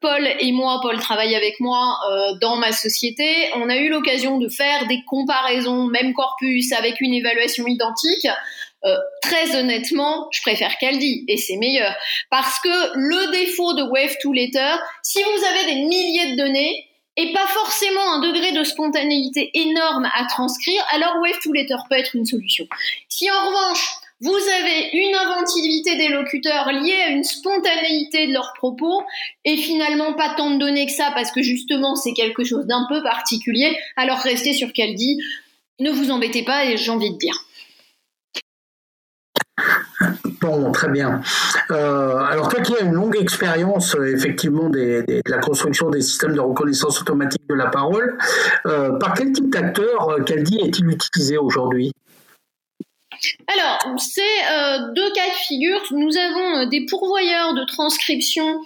Paul 0.00 0.28
et 0.38 0.52
moi, 0.52 0.78
Paul 0.82 0.98
travaille 1.00 1.34
avec 1.34 1.58
moi 1.58 1.98
dans 2.40 2.56
ma 2.56 2.70
société, 2.70 3.50
on 3.56 3.68
a 3.68 3.76
eu 3.76 3.88
l'occasion 3.88 4.35
de 4.38 4.48
faire 4.48 4.86
des 4.86 5.02
comparaisons, 5.06 5.84
même 5.86 6.12
corpus, 6.12 6.72
avec 6.72 7.00
une 7.00 7.14
évaluation 7.14 7.66
identique. 7.66 8.26
euh, 8.84 8.96
très 9.22 9.56
honnêtement, 9.56 10.28
je 10.32 10.40
préfère 10.42 10.76
Caldi 10.78 11.24
et 11.28 11.36
c'est 11.36 11.56
meilleur. 11.56 11.94
Parce 12.30 12.60
que 12.60 12.68
le 12.94 13.32
défaut 13.32 13.72
de 13.74 13.82
Wave 13.82 14.14
to 14.22 14.32
Letter, 14.32 14.76
si 15.02 15.22
vous 15.22 15.44
avez 15.44 15.74
des 15.74 15.80
milliers 15.82 16.32
de 16.32 16.36
données, 16.36 16.86
et 17.16 17.32
pas 17.32 17.46
forcément 17.46 18.12
un 18.12 18.20
degré 18.20 18.52
de 18.52 18.62
spontanéité 18.62 19.50
énorme 19.54 20.08
à 20.14 20.26
transcrire, 20.26 20.84
alors 20.90 21.16
Wave 21.22 21.38
to 21.42 21.52
Letter 21.52 21.76
peut 21.88 21.96
être 21.96 22.14
une 22.14 22.26
solution. 22.26 22.66
Si 23.08 23.30
en 23.30 23.46
revanche, 23.46 23.88
vous 24.20 24.30
avez 24.30 24.90
une 24.94 25.14
inventivité 25.14 25.96
des 25.96 26.08
locuteurs 26.08 26.72
liée 26.72 27.02
à 27.06 27.10
une 27.10 27.24
spontanéité 27.24 28.28
de 28.28 28.32
leurs 28.32 28.54
propos 28.56 29.02
et 29.44 29.56
finalement 29.56 30.14
pas 30.14 30.34
tant 30.36 30.50
de 30.50 30.58
données 30.58 30.86
que 30.86 30.92
ça 30.92 31.10
parce 31.14 31.30
que 31.30 31.42
justement 31.42 31.96
c'est 31.96 32.14
quelque 32.14 32.44
chose 32.44 32.66
d'un 32.66 32.86
peu 32.88 33.02
particulier, 33.02 33.76
alors 33.96 34.18
restez 34.18 34.54
sur 34.54 34.72
Caldi, 34.72 35.18
ne 35.80 35.90
vous 35.90 36.10
embêtez 36.10 36.44
pas 36.44 36.64
et 36.64 36.76
j'ai 36.76 36.90
envie 36.90 37.12
de 37.12 37.18
dire. 37.18 37.46
Bon, 40.40 40.70
très 40.70 40.88
bien. 40.88 41.20
Euh, 41.70 42.16
alors 42.18 42.48
toi 42.48 42.60
qui 42.60 42.74
as 42.76 42.82
une 42.82 42.92
longue 42.92 43.16
expérience 43.16 43.96
euh, 43.96 44.14
effectivement 44.14 44.68
de 44.68 45.04
la 45.26 45.38
construction 45.38 45.90
des 45.90 46.02
systèmes 46.02 46.34
de 46.34 46.40
reconnaissance 46.40 47.00
automatique 47.00 47.42
de 47.48 47.54
la 47.54 47.66
parole, 47.66 48.16
euh, 48.66 48.92
par 48.98 49.14
quel 49.14 49.32
type 49.32 49.50
d'acteur 49.50 50.16
Caldi 50.24 50.58
est-il 50.60 50.88
utilisé 50.88 51.38
aujourd'hui? 51.38 51.92
Alors, 53.46 53.98
c'est 53.98 54.22
deux 54.94 55.12
cas 55.12 55.28
de 55.28 55.34
figure. 55.46 55.80
Nous 55.92 56.16
avons 56.16 56.66
des 56.68 56.86
pourvoyeurs 56.86 57.54
de 57.54 57.64
transcription 57.64 58.60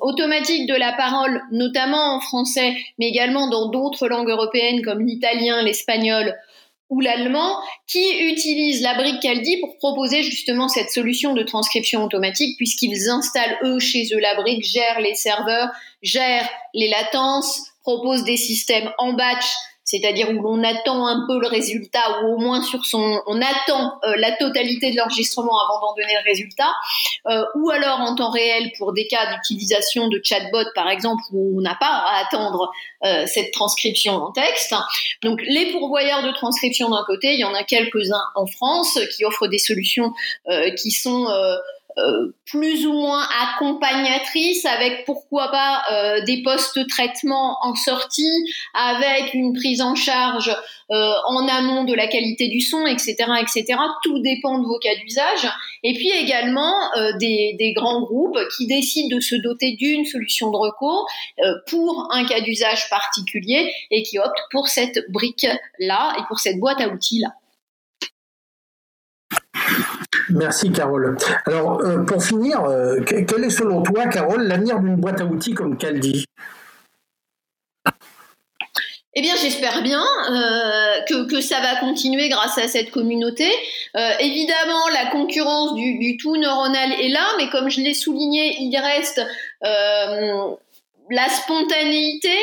automatique 0.00 0.66
de 0.66 0.74
la 0.74 0.92
parole, 0.92 1.42
notamment 1.52 2.16
en 2.16 2.20
français, 2.20 2.76
mais 2.98 3.08
également 3.08 3.48
dans 3.48 3.70
d'autres 3.70 4.08
langues 4.08 4.30
européennes 4.30 4.82
comme 4.82 5.06
l'italien, 5.06 5.62
l'espagnol 5.62 6.34
ou 6.88 7.00
l'allemand 7.00 7.56
qui 7.88 8.04
utilisent 8.30 8.82
la 8.82 8.94
brique 8.94 9.20
Caldi 9.20 9.58
pour 9.58 9.76
proposer 9.78 10.22
justement 10.22 10.68
cette 10.68 10.90
solution 10.90 11.34
de 11.34 11.42
transcription 11.42 12.04
automatique 12.04 12.56
puisqu'ils 12.56 13.08
installent 13.08 13.58
eux 13.64 13.80
chez 13.80 14.06
eux 14.14 14.20
la 14.20 14.34
brique, 14.36 14.64
gèrent 14.64 15.00
les 15.00 15.14
serveurs, 15.14 15.70
gèrent 16.02 16.48
les 16.74 16.88
latences, 16.88 17.62
proposent 17.82 18.24
des 18.24 18.36
systèmes 18.36 18.90
en 18.98 19.14
batch 19.14 19.46
c'est-à-dire 19.86 20.28
où 20.30 20.42
l'on 20.42 20.62
attend 20.64 21.06
un 21.06 21.24
peu 21.28 21.38
le 21.40 21.46
résultat, 21.46 22.20
ou 22.22 22.34
au 22.34 22.38
moins 22.38 22.60
sur 22.60 22.84
son, 22.84 23.22
on 23.26 23.40
attend 23.40 23.98
euh, 24.04 24.14
la 24.18 24.32
totalité 24.32 24.90
de 24.90 24.96
l'enregistrement 24.96 25.56
avant 25.64 25.80
d'en 25.80 25.94
donner 25.94 26.12
le 26.22 26.28
résultat, 26.28 26.72
euh, 27.28 27.44
ou 27.54 27.70
alors 27.70 28.00
en 28.00 28.16
temps 28.16 28.30
réel 28.30 28.72
pour 28.78 28.92
des 28.92 29.06
cas 29.06 29.32
d'utilisation 29.32 30.08
de 30.08 30.20
chatbot 30.22 30.64
par 30.74 30.90
exemple 30.90 31.22
où 31.32 31.56
on 31.56 31.60
n'a 31.60 31.76
pas 31.76 31.86
à 31.86 32.24
attendre 32.26 32.72
euh, 33.04 33.26
cette 33.26 33.52
transcription 33.52 34.14
en 34.14 34.32
texte. 34.32 34.74
Donc 35.22 35.40
les 35.46 35.70
pourvoyeurs 35.70 36.24
de 36.24 36.32
transcription 36.32 36.90
d'un 36.90 37.04
côté, 37.06 37.34
il 37.34 37.40
y 37.40 37.44
en 37.44 37.54
a 37.54 37.62
quelques-uns 37.62 38.24
en 38.34 38.46
France 38.46 38.98
qui 39.16 39.24
offrent 39.24 39.46
des 39.46 39.58
solutions 39.58 40.12
qui 40.76 40.90
sont 40.90 41.28
euh, 41.98 42.36
plus 42.44 42.86
ou 42.86 42.92
moins 42.92 43.26
accompagnatrice 43.42 44.66
avec 44.66 45.06
pourquoi 45.06 45.50
pas 45.50 45.82
euh, 45.90 46.24
des 46.26 46.42
postes 46.42 46.86
traitement 46.88 47.56
en 47.62 47.74
sortie 47.74 48.44
avec 48.74 49.32
une 49.32 49.54
prise 49.54 49.80
en 49.80 49.94
charge 49.94 50.54
euh, 50.90 51.12
en 51.26 51.48
amont 51.48 51.84
de 51.84 51.94
la 51.94 52.06
qualité 52.06 52.48
du 52.48 52.60
son 52.60 52.84
etc 52.86 53.16
etc 53.40 53.78
tout 54.04 54.18
dépend 54.18 54.58
de 54.58 54.66
vos 54.66 54.78
cas 54.78 54.94
d'usage. 54.96 55.50
Et 55.82 55.94
puis 55.94 56.10
également 56.10 56.74
des, 57.18 57.56
des, 57.58 57.72
grands 57.72 58.02
groupes 58.02 58.38
qui 58.56 58.66
décident 58.66 59.16
de 59.16 59.20
se 59.20 59.34
doter 59.34 59.72
d'une 59.72 60.04
solution 60.04 60.50
de 60.50 60.56
recours 60.56 61.06
pour 61.66 62.08
un 62.12 62.26
cas 62.26 62.42
d'usage 62.42 62.90
particulier 62.90 63.72
et 63.90 64.02
qui 64.02 64.18
optent 64.18 64.44
pour 64.50 64.68
cette 64.68 65.10
brique 65.10 65.46
là 65.78 66.14
et 66.18 66.22
pour 66.28 66.40
cette 66.40 66.58
boîte 66.58 66.80
à 66.80 66.88
outils 66.88 67.20
là 67.20 67.30
Merci 70.30 70.72
Carole. 70.72 71.16
Alors 71.44 71.80
euh, 71.82 71.98
pour 72.04 72.22
finir, 72.22 72.64
euh, 72.64 73.00
quel 73.04 73.44
est 73.44 73.50
selon 73.50 73.82
toi, 73.82 74.06
Carole, 74.06 74.42
l'avenir 74.42 74.80
d'une 74.80 74.96
boîte 74.96 75.20
à 75.20 75.24
outils 75.24 75.54
comme 75.54 75.76
Caldi? 75.76 76.24
Eh 79.18 79.22
bien, 79.22 79.34
j'espère 79.40 79.82
bien 79.82 80.02
euh, 80.02 81.00
que, 81.08 81.26
que, 81.26 81.40
ça 81.40 81.60
va 81.60 81.76
continuer 81.76 82.28
grâce 82.28 82.58
à 82.58 82.68
cette 82.68 82.90
communauté. 82.90 83.50
évidemment, 84.20 84.88
la 84.92 85.06
concurrence 85.10 85.74
du, 85.74 85.98
du, 85.98 86.18
tout 86.18 86.36
neuronal 86.36 86.92
est 86.92 87.08
là, 87.08 87.26
mais 87.38 87.48
comme 87.48 87.70
je 87.70 87.80
l'ai 87.80 87.94
souligné, 87.94 88.56
il 88.60 88.76
reste 88.76 89.22
la 91.08 91.28
spontanéité 91.30 92.36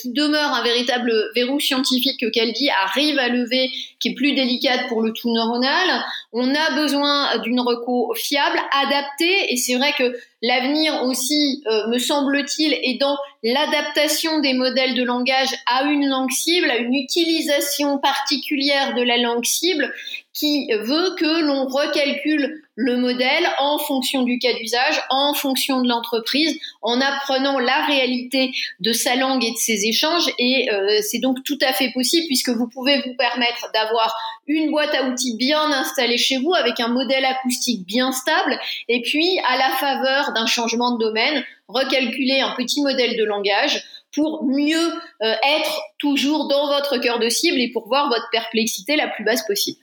qui 0.00 0.12
demeure 0.12 0.52
un 0.52 0.62
véritable 0.62 1.12
verrou 1.34 1.58
scientifique 1.58 2.20
que 2.20 2.30
Caldi 2.30 2.70
arrive 2.84 3.18
à 3.18 3.28
lever, 3.28 3.68
qui 3.98 4.10
est 4.10 4.14
plus 4.14 4.34
délicate 4.34 4.86
pour 4.88 5.02
le 5.02 5.12
tout 5.12 5.32
neuronal. 5.32 6.04
On 6.34 6.54
a 6.54 6.74
besoin 6.76 7.38
d'une 7.38 7.60
reco 7.60 8.14
fiable, 8.14 8.58
adaptée, 8.72 9.52
et 9.52 9.56
c'est 9.56 9.74
vrai 9.74 9.92
que 9.98 10.16
l'avenir 10.40 11.02
aussi, 11.04 11.62
euh, 11.66 11.88
me 11.88 11.98
semble-t-il, 11.98 12.72
est 12.72 12.98
dans 12.98 13.16
l'adaptation 13.42 14.40
des 14.40 14.54
modèles 14.54 14.94
de 14.94 15.02
langage 15.02 15.54
à 15.66 15.82
une 15.84 16.08
langue 16.08 16.30
cible, 16.30 16.70
à 16.70 16.76
une 16.76 16.94
utilisation 16.94 17.98
particulière 17.98 18.94
de 18.94 19.02
la 19.02 19.18
langue 19.18 19.44
cible, 19.44 19.92
qui 20.32 20.68
veut 20.72 21.14
que 21.16 21.42
l'on 21.42 21.66
recalcule 21.66 22.62
le 22.74 22.96
modèle 22.96 23.46
en 23.58 23.78
fonction 23.78 24.22
du 24.22 24.38
cas 24.38 24.54
d'usage, 24.54 25.00
en 25.10 25.34
fonction 25.34 25.82
de 25.82 25.88
l'entreprise, 25.88 26.58
en 26.80 27.00
apprenant 27.00 27.58
la 27.58 27.84
réalité 27.84 28.50
de 28.80 28.92
sa 28.92 29.14
langue 29.16 29.44
et 29.44 29.50
de 29.50 29.56
ses 29.56 29.86
échanges. 29.86 30.30
Et 30.38 30.72
euh, 30.72 30.98
c'est 31.02 31.18
donc 31.18 31.44
tout 31.44 31.58
à 31.60 31.72
fait 31.74 31.92
possible 31.92 32.26
puisque 32.26 32.48
vous 32.48 32.66
pouvez 32.68 33.02
vous 33.02 33.14
permettre 33.14 33.70
d'avoir 33.74 34.16
une 34.46 34.70
boîte 34.70 34.94
à 34.94 35.04
outils 35.04 35.36
bien 35.36 35.70
installée 35.70 36.18
chez 36.22 36.38
vous 36.38 36.54
avec 36.54 36.80
un 36.80 36.88
modèle 36.88 37.24
acoustique 37.24 37.86
bien 37.86 38.12
stable 38.12 38.58
et 38.88 39.02
puis 39.02 39.38
à 39.48 39.56
la 39.58 39.70
faveur 39.76 40.32
d'un 40.32 40.46
changement 40.46 40.96
de 40.96 41.04
domaine, 41.04 41.44
recalculer 41.68 42.40
un 42.40 42.54
petit 42.56 42.82
modèle 42.82 43.16
de 43.16 43.24
langage 43.24 43.82
pour 44.14 44.44
mieux 44.44 44.92
euh, 45.22 45.34
être 45.44 45.80
toujours 45.98 46.48
dans 46.48 46.66
votre 46.68 46.98
cœur 46.98 47.18
de 47.18 47.28
cible 47.28 47.58
et 47.60 47.70
pour 47.72 47.88
voir 47.88 48.08
votre 48.08 48.28
perplexité 48.30 48.96
la 48.96 49.08
plus 49.08 49.24
basse 49.24 49.46
possible. 49.46 49.78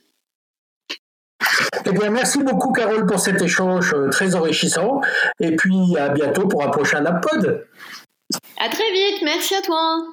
Eh 1.86 1.92
bien, 1.92 2.10
merci 2.10 2.38
beaucoup, 2.38 2.72
Carole, 2.72 3.06
pour 3.06 3.18
cet 3.18 3.40
échange 3.40 3.94
euh, 3.94 4.08
très 4.10 4.34
enrichissant. 4.34 5.00
Et 5.40 5.56
puis, 5.56 5.96
à 5.98 6.10
bientôt 6.10 6.46
pour 6.46 6.62
un 6.62 6.68
prochain 6.68 7.04
Appod. 7.04 7.66
À 8.58 8.68
très 8.68 8.92
vite. 8.92 9.22
Merci 9.22 9.54
à 9.54 9.62
toi. 9.62 10.04